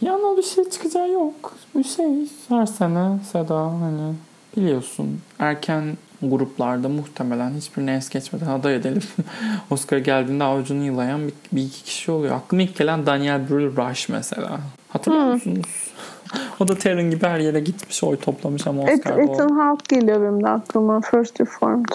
[0.01, 1.55] Yana bir şey çıkacağı yok.
[1.75, 2.07] Bir şey
[2.49, 4.15] her sene Seda hani
[4.57, 9.03] biliyorsun erken gruplarda muhtemelen hiçbirine es geçmeden aday edelim.
[9.71, 12.37] Oscar geldiğinde avucunu yılayan bir, bir iki kişi oluyor.
[12.37, 14.61] Aklıma ilk gelen Daniel Brühl-Rush mesela.
[14.89, 15.93] Hatırlıyor musunuz?
[16.61, 20.45] o da Terran gibi her yere gitmiş oy toplamış ama Oscar'da Ethan Hawke geliyor benim
[20.45, 21.01] de aklıma.
[21.01, 21.87] First Reformed.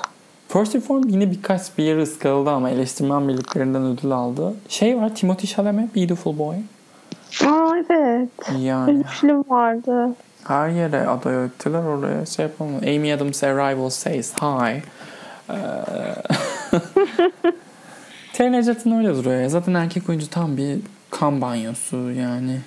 [0.48, 4.54] First Reformed yine birkaç bir yere ıskaladı ama eleştirmen birliklerinden ödül aldı.
[4.70, 6.56] Şey var Timothy Chalamet Beautiful Boy.
[7.46, 8.30] Aa evet.
[8.60, 10.10] Yani Bir film vardı.
[10.48, 12.76] her yere aday ettiler oraya şey yapalım.
[12.76, 14.84] Amy Adams Arrival Says Hi.
[15.50, 15.54] Ee,
[18.34, 19.50] Taron Egerton öyle duruyor ya.
[19.50, 20.78] Zaten erkek oyuncu tam bir
[21.12, 22.60] kan banyosu yani.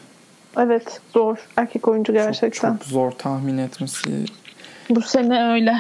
[0.59, 1.37] Evet zor.
[1.57, 2.73] Erkek oyuncu gerçekten.
[2.77, 4.25] Çok zor tahmin etmesi.
[4.91, 5.77] Bu sene öyle.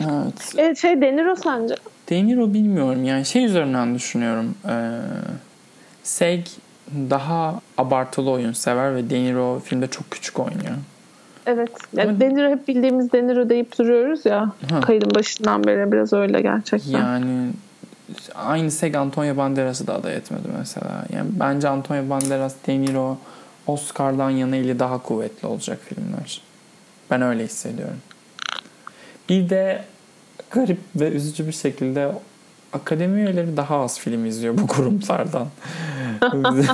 [0.00, 0.58] Evet.
[0.58, 1.74] E, şey denir o sence?
[2.10, 4.54] De Niro bilmiyorum yani şey üzerinden düşünüyorum.
[4.68, 4.98] Ee,
[6.02, 6.46] Seg
[7.10, 10.74] daha abartılı oyun sever ve De Niro filmde çok küçük oynuyor.
[11.46, 11.70] Evet.
[11.92, 14.52] Yani De Niro hep bildiğimiz De Niro deyip duruyoruz ya.
[14.70, 14.80] Ha.
[14.80, 16.98] Kaydın başından beri biraz öyle gerçekten.
[16.98, 17.50] Yani
[18.34, 21.04] aynı Seg Antonio Banderas'ı da aday etmedi mesela.
[21.12, 23.18] Yani bence Antonio Banderas, De Niro
[23.66, 26.42] Oscar'dan yana eli daha kuvvetli olacak filmler.
[27.10, 27.98] Ben öyle hissediyorum.
[29.28, 29.84] Bir de
[30.50, 32.12] garip ve üzücü bir şekilde
[32.72, 35.46] akademi üyeleri daha az film izliyor bu kurumlardan.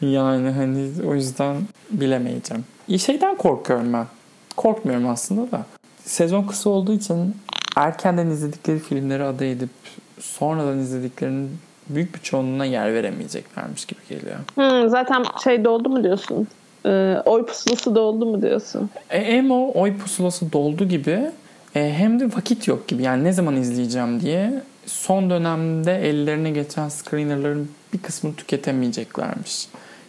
[0.00, 1.56] yani hani o yüzden
[1.90, 2.64] bilemeyeceğim.
[2.88, 4.06] İyi şeyden korkuyorum ben.
[4.56, 5.66] Korkmuyorum aslında da.
[6.04, 7.36] Sezon kısa olduğu için
[7.76, 9.70] erkenden izledikleri filmleri aday edip
[10.20, 11.58] sonradan izlediklerinin
[11.88, 14.36] büyük bir çoğunluğuna yer veremeyeceklermiş gibi geliyor.
[14.54, 16.48] Hmm, zaten şey doldu mu diyorsun?
[16.86, 18.90] e, oy pusulası doldu mu diyorsun?
[19.10, 21.20] E, hem o oy pusulası doldu gibi
[21.74, 23.02] e, hem de vakit yok gibi.
[23.02, 29.68] Yani ne zaman izleyeceğim diye son dönemde ellerine geçen screenerların bir kısmını tüketemeyeceklermiş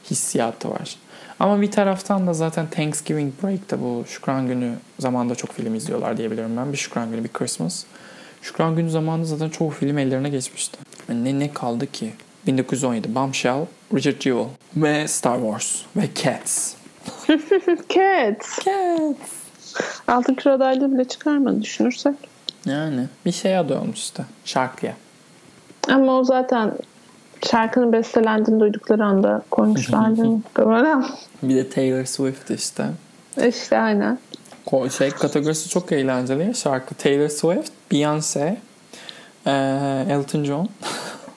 [0.09, 0.95] hissiyatı var.
[1.39, 6.57] Ama bir taraftan da zaten Thanksgiving break'te bu Şükran Günü zamanında çok film izliyorlar diyebilirim
[6.57, 6.71] ben.
[6.71, 7.83] Bir Şükran Günü, bir Christmas.
[8.41, 10.77] Şükran Günü zamanında zaten çoğu film ellerine geçmişti.
[11.09, 12.13] Ne, ne kaldı ki?
[12.47, 16.73] 1917 Bombshell, Richard Jewell ve Star Wars ve Cats.
[17.89, 18.65] Cats.
[18.65, 19.34] Cats.
[20.07, 22.15] Altın Küre adaylığı bile çıkarmadı düşünürsek.
[22.65, 24.23] Yani bir şeye adı olmuş işte.
[24.45, 24.93] Şarkıya.
[25.89, 26.71] Ama o zaten
[27.51, 30.21] şarkının bestelendiğini duydukları anda koymuşlardı.
[30.25, 31.05] Muhtemelen.
[31.43, 32.85] Bir de Taylor Swift işte.
[33.47, 34.19] işte aynen.
[34.97, 36.55] Şey kategorisi çok eğlenceli.
[36.55, 38.55] Şarkı Taylor Swift, Beyoncé,
[40.09, 40.69] Elton John,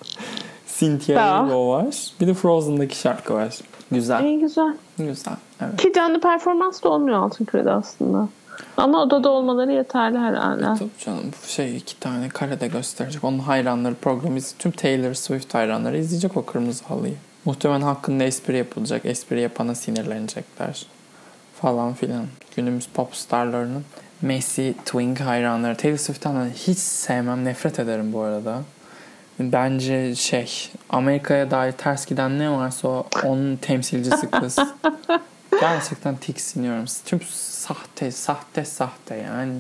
[0.78, 1.40] Cynthia.
[1.44, 1.86] Erivo var.
[2.20, 3.58] Bir de Frozen'daki şarkı var.
[3.90, 4.24] Güzel.
[4.24, 4.74] İyi güzel.
[4.98, 5.34] Güzel.
[5.60, 5.76] Evet.
[5.76, 8.28] Ki canlı performans da olmuyor Altın Küre'de aslında.
[8.76, 10.62] Ama odada olmaları yeterli herhalde.
[10.62, 13.24] Tabii canım bu şey iki tane karede gösterecek.
[13.24, 17.14] Onun hayranları programı tüm Taylor Swift hayranları izleyecek o kırmızı halıyı.
[17.44, 19.06] Muhtemelen hakkında espri yapılacak.
[19.06, 20.86] Espri yapana sinirlenecekler.
[21.60, 22.24] Falan filan.
[22.56, 23.84] Günümüz pop starlarının
[24.22, 25.76] Messi, Twink hayranları.
[25.76, 27.44] Taylor Swift'ten hiç sevmem.
[27.44, 28.62] Nefret ederim bu arada.
[29.40, 34.58] Bence şey Amerika'ya dair ters giden ne varsa o onun temsilcisi kız.
[35.60, 36.84] Gerçekten tiksiniyorum.
[37.04, 39.52] Tüm sahte, sahte, sahte yani.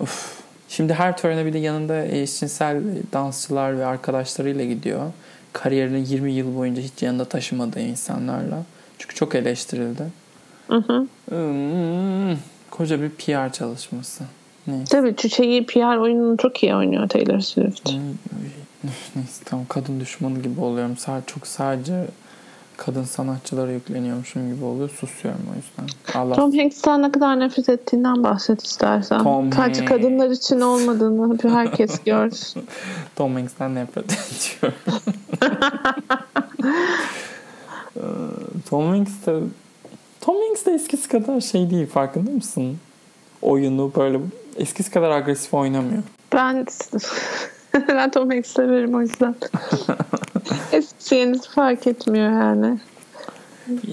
[0.00, 0.38] Uf.
[0.68, 2.82] Şimdi her törene bir de yanında eşcinsel
[3.12, 5.12] dansçılar ve arkadaşlarıyla gidiyor.
[5.52, 8.62] Kariyerini 20 yıl boyunca hiç yanında taşımadığı insanlarla.
[8.98, 10.02] Çünkü çok eleştirildi.
[10.68, 11.06] Hı hı.
[11.28, 12.38] Hmm,
[12.70, 14.24] koca bir PR çalışması.
[14.66, 14.84] Neyse.
[14.84, 17.90] Tabii Çiçeği PR oyununu çok iyi oynuyor Taylor Swift.
[19.16, 20.96] Neyse tamam kadın düşmanı gibi oluyorum.
[20.96, 22.04] Sadece, çok sadece
[22.78, 24.90] kadın sanatçılara yükleniyormuşum gibi oluyor.
[24.90, 25.86] Susuyorum o yüzden.
[26.20, 29.22] Allah Tom Hanks'ten ne kadar nefret ettiğinden bahset istersen.
[29.22, 29.92] Tom Sadece Hanks.
[29.94, 32.64] kadınlar için olmadığını bir herkes görsün.
[33.16, 34.78] Tom Hanks'ten nefret ediyorum.
[38.70, 39.40] Tom Hanks de
[40.20, 42.78] Tom Hanks de eskisi kadar şey değil farkında mısın?
[43.42, 44.20] Oyunu böyle
[44.56, 46.02] eskisi kadar agresif oynamıyor.
[46.32, 46.66] Ben
[47.88, 49.34] ben Tom Hanks'i severim o yüzden.
[50.72, 52.78] Eskisi yenisi fark etmiyor yani.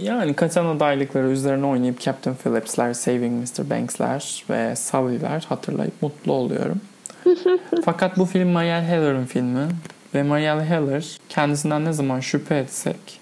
[0.01, 3.69] Yani kaçan adaylıkları üzerine oynayıp Captain Phillips'ler, Saving Mr.
[3.69, 6.81] Banks'ler ve Sully'ler hatırlayıp mutlu oluyorum.
[7.85, 9.67] Fakat bu film Marielle Heller'ın filmi
[10.13, 13.19] ve Marielle Heller kendisinden ne zaman şüphe etsek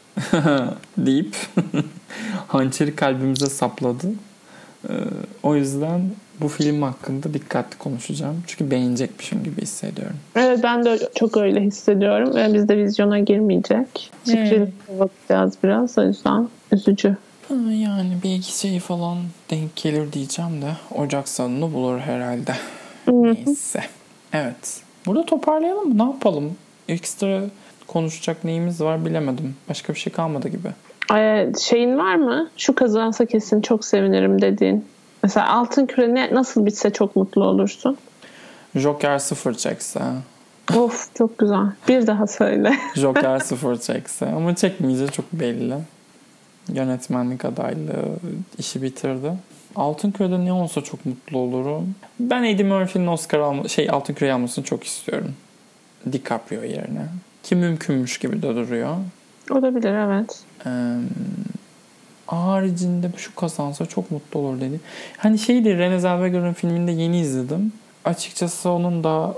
[0.97, 1.35] deyip
[2.47, 4.07] hançeri kalbimize sapladı.
[4.89, 4.93] Ee,
[5.43, 6.01] o yüzden
[6.43, 8.43] bu film hakkında dikkatli konuşacağım.
[8.47, 10.15] Çünkü beğenecekmişim gibi hissediyorum.
[10.35, 12.35] Evet ben de çok öyle hissediyorum.
[12.35, 14.11] Ve bizde vizyona girmeyecek.
[14.23, 14.69] Sürpriz
[14.99, 15.97] bakacağız biraz.
[15.97, 17.17] O yüzden üzücü.
[17.69, 19.17] Yani bir iki şey falan
[19.49, 22.53] denk gelir diyeceğim de Ocak sonunu bulur herhalde.
[23.07, 23.79] Neyse.
[24.33, 24.81] Evet.
[25.05, 25.97] Burada toparlayalım mı?
[25.97, 26.55] Ne yapalım?
[26.87, 27.41] Ekstra
[27.87, 29.55] konuşacak neyimiz var bilemedim.
[29.69, 30.69] Başka bir şey kalmadı gibi.
[31.09, 32.49] Ay, şeyin var mı?
[32.57, 34.85] Şu kazansa kesin çok sevinirim dediğin.
[35.23, 37.97] Mesela altın küre ne, nasıl bitse çok mutlu olursun.
[38.75, 40.01] Joker sıfır çekse.
[40.75, 41.65] of çok güzel.
[41.87, 42.73] Bir daha söyle.
[42.95, 44.25] Joker sıfır çekse.
[44.25, 45.75] Ama çekmeyeceği çok belli.
[46.69, 48.05] Yönetmenlik adaylığı
[48.57, 49.31] işi bitirdi.
[49.75, 51.95] Altın Küre'de ne olsa çok mutlu olurum.
[52.19, 55.33] Ben Eddie Murphy'nin Oscar alma, şey Altın Küre'yi almasını çok istiyorum.
[56.11, 57.05] DiCaprio yerine.
[57.43, 58.95] Ki mümkünmüş gibi de duruyor.
[59.51, 60.43] Olabilir evet.
[60.65, 60.69] Ee,
[62.27, 64.79] haricinde şu kazansa çok mutlu olur dedi.
[65.17, 67.73] Hani şeydi Renée Zellweger'ın filminde yeni izledim.
[68.05, 69.33] Açıkçası onun da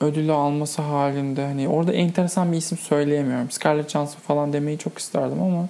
[0.00, 3.50] ödülü alması halinde hani orada enteresan bir isim söyleyemiyorum.
[3.50, 5.68] Scarlett Johansson falan demeyi çok isterdim ama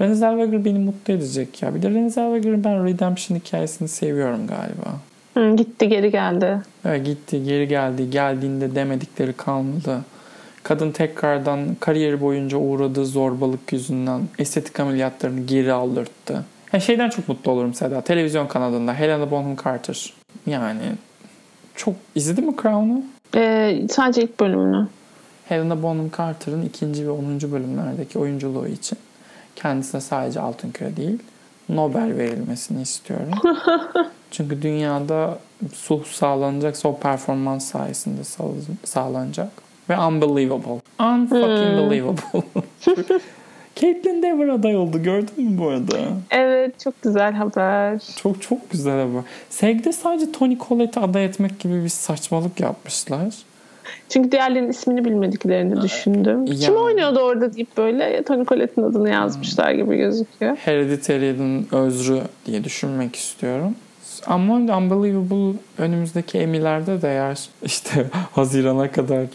[0.00, 1.74] Renée Zellweger beni mutlu edecek ya.
[1.74, 4.98] Bir de Renée Zellweger'ın ben Redemption hikayesini seviyorum galiba.
[5.34, 6.58] Hı, gitti geri geldi.
[6.84, 8.10] Evet gitti geri geldi.
[8.10, 10.00] Geldiğinde demedikleri kalmadı.
[10.62, 16.44] Kadın tekrardan kariyeri boyunca uğradığı zorbalık yüzünden estetik ameliyatlarını geri aldırttı.
[16.72, 18.00] Yani şeyden çok mutlu olurum Seda.
[18.00, 20.12] Televizyon kanalında Helena Bonham Carter.
[20.46, 20.82] Yani
[21.74, 23.04] çok izledin mi Crown'u?
[23.36, 24.88] Ee, sadece ilk bölümünü.
[25.48, 27.52] Helena Bonham Carter'ın ikinci ve 10.
[27.52, 28.98] bölümlerdeki oyunculuğu için
[29.56, 31.18] kendisine sadece altın küre değil
[31.68, 33.28] Nobel verilmesini istiyorum.
[34.30, 35.38] Çünkü dünyada
[35.74, 38.44] sulh sağlanacaksa o performans sayesinde sağ-
[38.84, 39.61] sağlanacak.
[39.90, 40.80] Ve unbelievable.
[41.00, 42.42] Unfucking believable.
[43.76, 45.02] Caitlyn Dever aday oldu.
[45.02, 45.98] Gördün mü bu arada?
[46.30, 48.02] Evet çok güzel haber.
[48.22, 49.22] Çok çok güzel haber.
[49.50, 53.34] Sevgide sadece Tony Collette'i aday etmek gibi bir saçmalık yapmışlar.
[54.08, 56.46] Çünkü diğerlerinin ismini bilmediklerini düşündüm.
[56.46, 56.58] Yani.
[56.58, 60.56] Kim oynuyordu orada deyip böyle Tony Collette'in adını yazmışlar gibi gözüküyor.
[60.56, 63.74] Hereditary'nin özrü diye düşünmek istiyorum.
[64.26, 69.26] Ama Unbelievable önümüzdeki Emmy'lerde de eğer işte Haziran'a kadar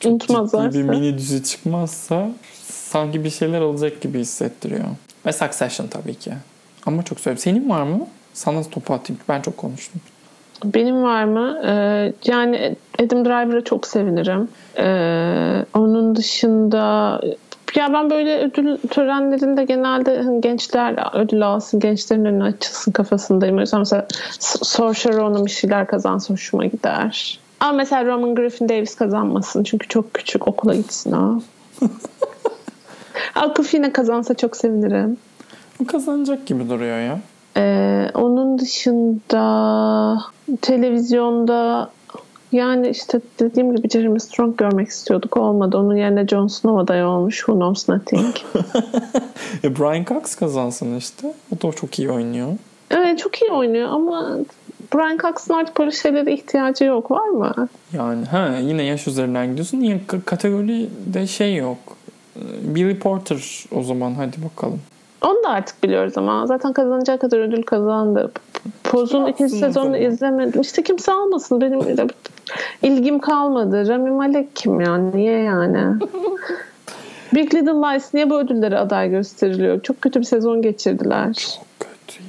[0.00, 2.30] çok ciddi bir mini dizi çıkmazsa
[2.64, 4.84] sanki bir şeyler olacak gibi hissettiriyor.
[5.26, 6.32] Ve Succession tabii ki.
[6.86, 7.38] Ama çok söyleyeyim.
[7.38, 8.06] Senin var mı?
[8.34, 9.20] Sana topu atayım.
[9.28, 10.00] Ben çok konuştum.
[10.64, 11.62] Benim var mı?
[11.66, 14.48] Ee, yani Adam Driver'a çok sevinirim.
[14.78, 17.20] Ee, onun dışında
[17.74, 23.56] ya ben böyle ödül törenlerinde genelde hani gençler ödül alsın, gençlerin önüne açılsın kafasındayım.
[23.56, 24.06] O yüzden mesela
[24.38, 27.38] Saoirse Ronan bir şeyler kazansın hoşuma gider.
[27.60, 31.40] Ama mesela Roman Griffin Davis kazanmasın çünkü çok küçük okula gitsin o.
[33.34, 35.16] Aquafina kazansa çok sevinirim.
[35.86, 37.20] Kazanacak gibi duruyor ya.
[37.56, 40.18] Ee, onun dışında
[40.62, 41.90] televizyonda
[42.52, 45.36] yani işte dediğim gibi Jeremy Strong görmek istiyorduk.
[45.36, 45.76] Olmadı.
[45.76, 47.36] Onun yerine Jon Snow aday olmuş.
[47.36, 48.36] Who knows nothing.
[49.64, 51.34] e Brian Cox kazansın işte.
[51.56, 52.48] O da çok iyi oynuyor.
[52.90, 54.38] Evet çok iyi oynuyor ama
[54.94, 57.10] Brian Cox'ın artık böyle şeylere ihtiyacı yok.
[57.10, 57.68] Var mı?
[57.92, 59.80] Yani ha yine yaş üzerinden gidiyorsun.
[59.80, 61.78] Niye kategoride şey yok.
[62.62, 64.80] Billy Porter o zaman hadi bakalım.
[65.22, 68.32] Onu da artık biliyoruz ama zaten kazanacağı kadar ödül kazandı.
[68.84, 70.60] Poz'un ikinci sezonunu izlemedim.
[70.60, 71.60] İşte kimse almasın.
[71.60, 71.80] Benim
[72.82, 73.88] ilgim kalmadı.
[73.88, 75.16] Rami Malek kim yani?
[75.16, 76.00] Niye yani?
[77.34, 79.82] Big Little Lies niye bu ödüllere aday gösteriliyor?
[79.82, 81.34] Çok kötü bir sezon geçirdiler.
[81.34, 82.28] Çok kötü ya.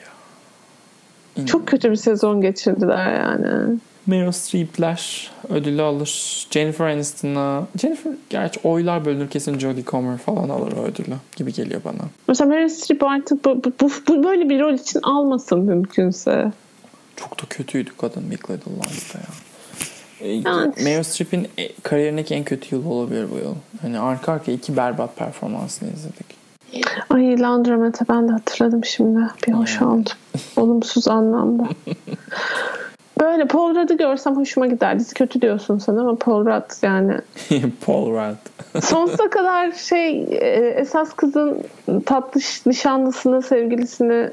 [1.35, 1.45] İnan.
[1.45, 3.79] Çok kötü bir sezon geçirdiler yani.
[4.07, 6.47] Meryl Streep'ler ödülü alır.
[6.51, 11.81] Jennifer Aniston'a Jennifer gerçi oylar bölünür kesin Jodie Comer falan alır o ödülü gibi geliyor
[11.85, 12.09] bana.
[12.27, 16.51] Mesela Meryl Streep artık bu, bu, bu böyle bir rol için almasın mümkünse.
[17.15, 19.25] Çok da kötüydü kadın Big Little Lies'da ya.
[20.23, 20.83] Evet.
[20.83, 21.47] Meryl Streep'in
[21.83, 23.55] kariyerindeki en kötü yıl olabilir bu yıl.
[23.81, 26.43] Hani arka arka iki berbat performansını izledik.
[27.09, 29.19] Ay Laundromat'ı ben de hatırladım şimdi.
[29.47, 30.13] Bir hoş oldum.
[30.57, 31.67] Olumsuz anlamda.
[33.23, 34.99] Böyle Paul Rudd'ı görsem hoşuma gider.
[34.99, 37.13] Dizi kötü diyorsun sen ama Paul Rudd yani.
[37.85, 38.83] Paul Rudd.
[38.83, 40.27] Sonsuza kadar şey
[40.75, 41.63] esas kızın
[42.05, 44.29] tatlı nişanlısını, sevgilisini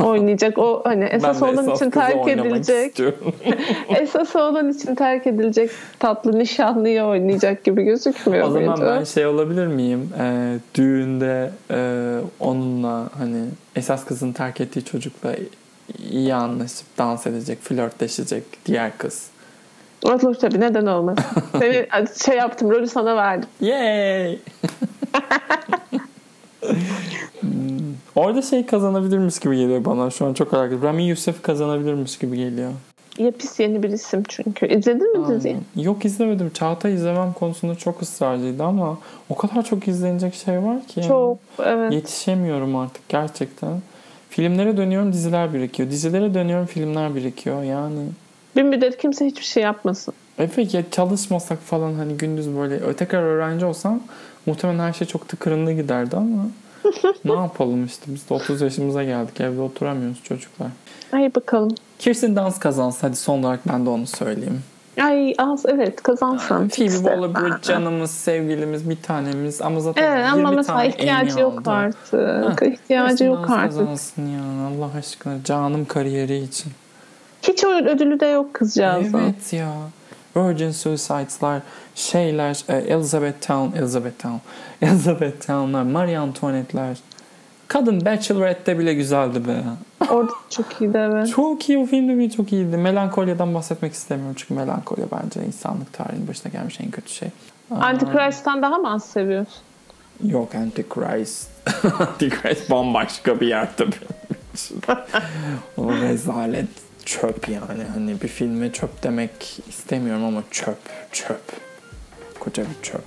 [0.00, 0.58] oynayacak.
[0.58, 3.00] O hani esas olan için terk edilecek.
[4.00, 8.48] esas olan için terk edilecek tatlı nişanlıyı oynayacak gibi gözükmüyor.
[8.48, 8.94] O zaman muydu?
[8.98, 10.10] ben şey olabilir miyim?
[10.20, 13.44] E, düğünde e, onunla hani
[13.76, 15.34] esas kızın terk ettiği çocukla
[16.10, 19.26] iyi anlaşıp dans edecek, flörtleşecek diğer kız.
[20.04, 21.16] Olur tabii neden olmaz.
[21.58, 21.86] Seni
[22.24, 23.48] şey yaptım rolü sana verdim.
[23.60, 24.38] Yay!
[28.14, 30.82] Orada şey kazanabilirmiş gibi geliyor bana şu an çok ediyorum.
[30.82, 32.70] Rami Youssef kazanabilirmiş gibi geliyor.
[33.18, 34.66] Ya pis yeni bir isim çünkü.
[34.66, 35.56] İzledin mi diziyi?
[35.76, 36.50] Yok izlemedim.
[36.50, 41.02] Çağatay izlemem konusunda çok ısrarcıydı ama o kadar çok izlenecek şey var ki.
[41.02, 41.92] Çok evet.
[41.92, 43.80] Yetişemiyorum artık gerçekten.
[44.34, 45.90] Filmlere dönüyorum diziler birikiyor.
[45.90, 48.00] Dizilere dönüyorum filmler birikiyor yani.
[48.56, 50.14] Bir müddet kimse hiçbir şey yapmasın.
[50.38, 54.00] Evet ya çalışmasak falan hani gündüz böyle tekrar öğrenci olsam
[54.46, 56.46] muhtemelen her şey çok tıkırında giderdi ama
[57.24, 60.68] ne yapalım işte biz de 30 yaşımıza geldik evde oturamıyoruz çocuklar.
[61.12, 61.74] Ay bakalım.
[61.98, 64.62] Kirsten Dunst kazansın hadi son olarak ben de onu söyleyeyim.
[65.02, 66.68] Ay az evet kazansan.
[66.68, 71.70] Phoebe Waller-Bridge canımız, sevgilimiz, bir tanemiz ama zaten evet, ama mesela ihtiyacı yok aldı.
[71.70, 72.62] artık.
[72.62, 73.78] Ha, ihtiyacı yok artık.
[73.78, 76.72] kazansın ya Allah aşkına canım kariyeri için.
[77.42, 79.18] Hiç ödülü de yok kızcağızın.
[79.18, 79.72] Evet ya.
[80.36, 81.62] Virgin Suicides'lar,
[81.94, 84.36] şeyler, e, Elizabeth Town, Elizabeth Town,
[84.82, 86.96] Elizabeth Town'lar, Marie Antoinette'ler.
[87.74, 89.62] Kadın Bachelorette'de bile güzeldi be.
[90.10, 91.28] Orada çok iyiydi evet.
[91.28, 92.76] Çok iyi o film de çok iyiydi.
[92.76, 97.28] Melankolya'dan bahsetmek istemiyorum çünkü melankolya bence insanlık tarihinin başına gelmiş en kötü şey.
[97.70, 99.62] Antichrist'tan daha mı az seviyorsun?
[100.24, 101.48] Yok Antichrist.
[102.00, 103.94] Antichrist bambaşka bir yer tabii.
[105.76, 106.68] o rezalet
[107.04, 107.84] çöp yani.
[107.94, 110.78] Hani bir filme çöp demek istemiyorum ama çöp,
[111.12, 111.42] çöp.
[112.40, 113.04] Koca bir çöp.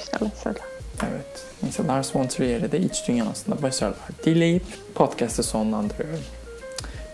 [0.00, 0.75] İşte mesela.
[1.02, 1.26] Evet.
[1.62, 4.62] Neyse Lars von Trier'e de iç dünyasında başarılar dileyip
[4.94, 6.24] podcast'ı sonlandırıyorum.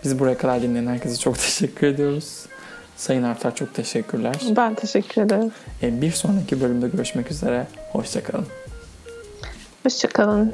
[0.03, 2.45] Bizi buraya kadar dinleyen herkese çok teşekkür ediyoruz.
[2.97, 4.35] Sayın Artar çok teşekkürler.
[4.55, 5.51] Ben teşekkür ederim.
[5.81, 7.67] Bir sonraki bölümde görüşmek üzere.
[7.91, 8.47] Hoşçakalın.
[9.83, 10.53] Hoşçakalın.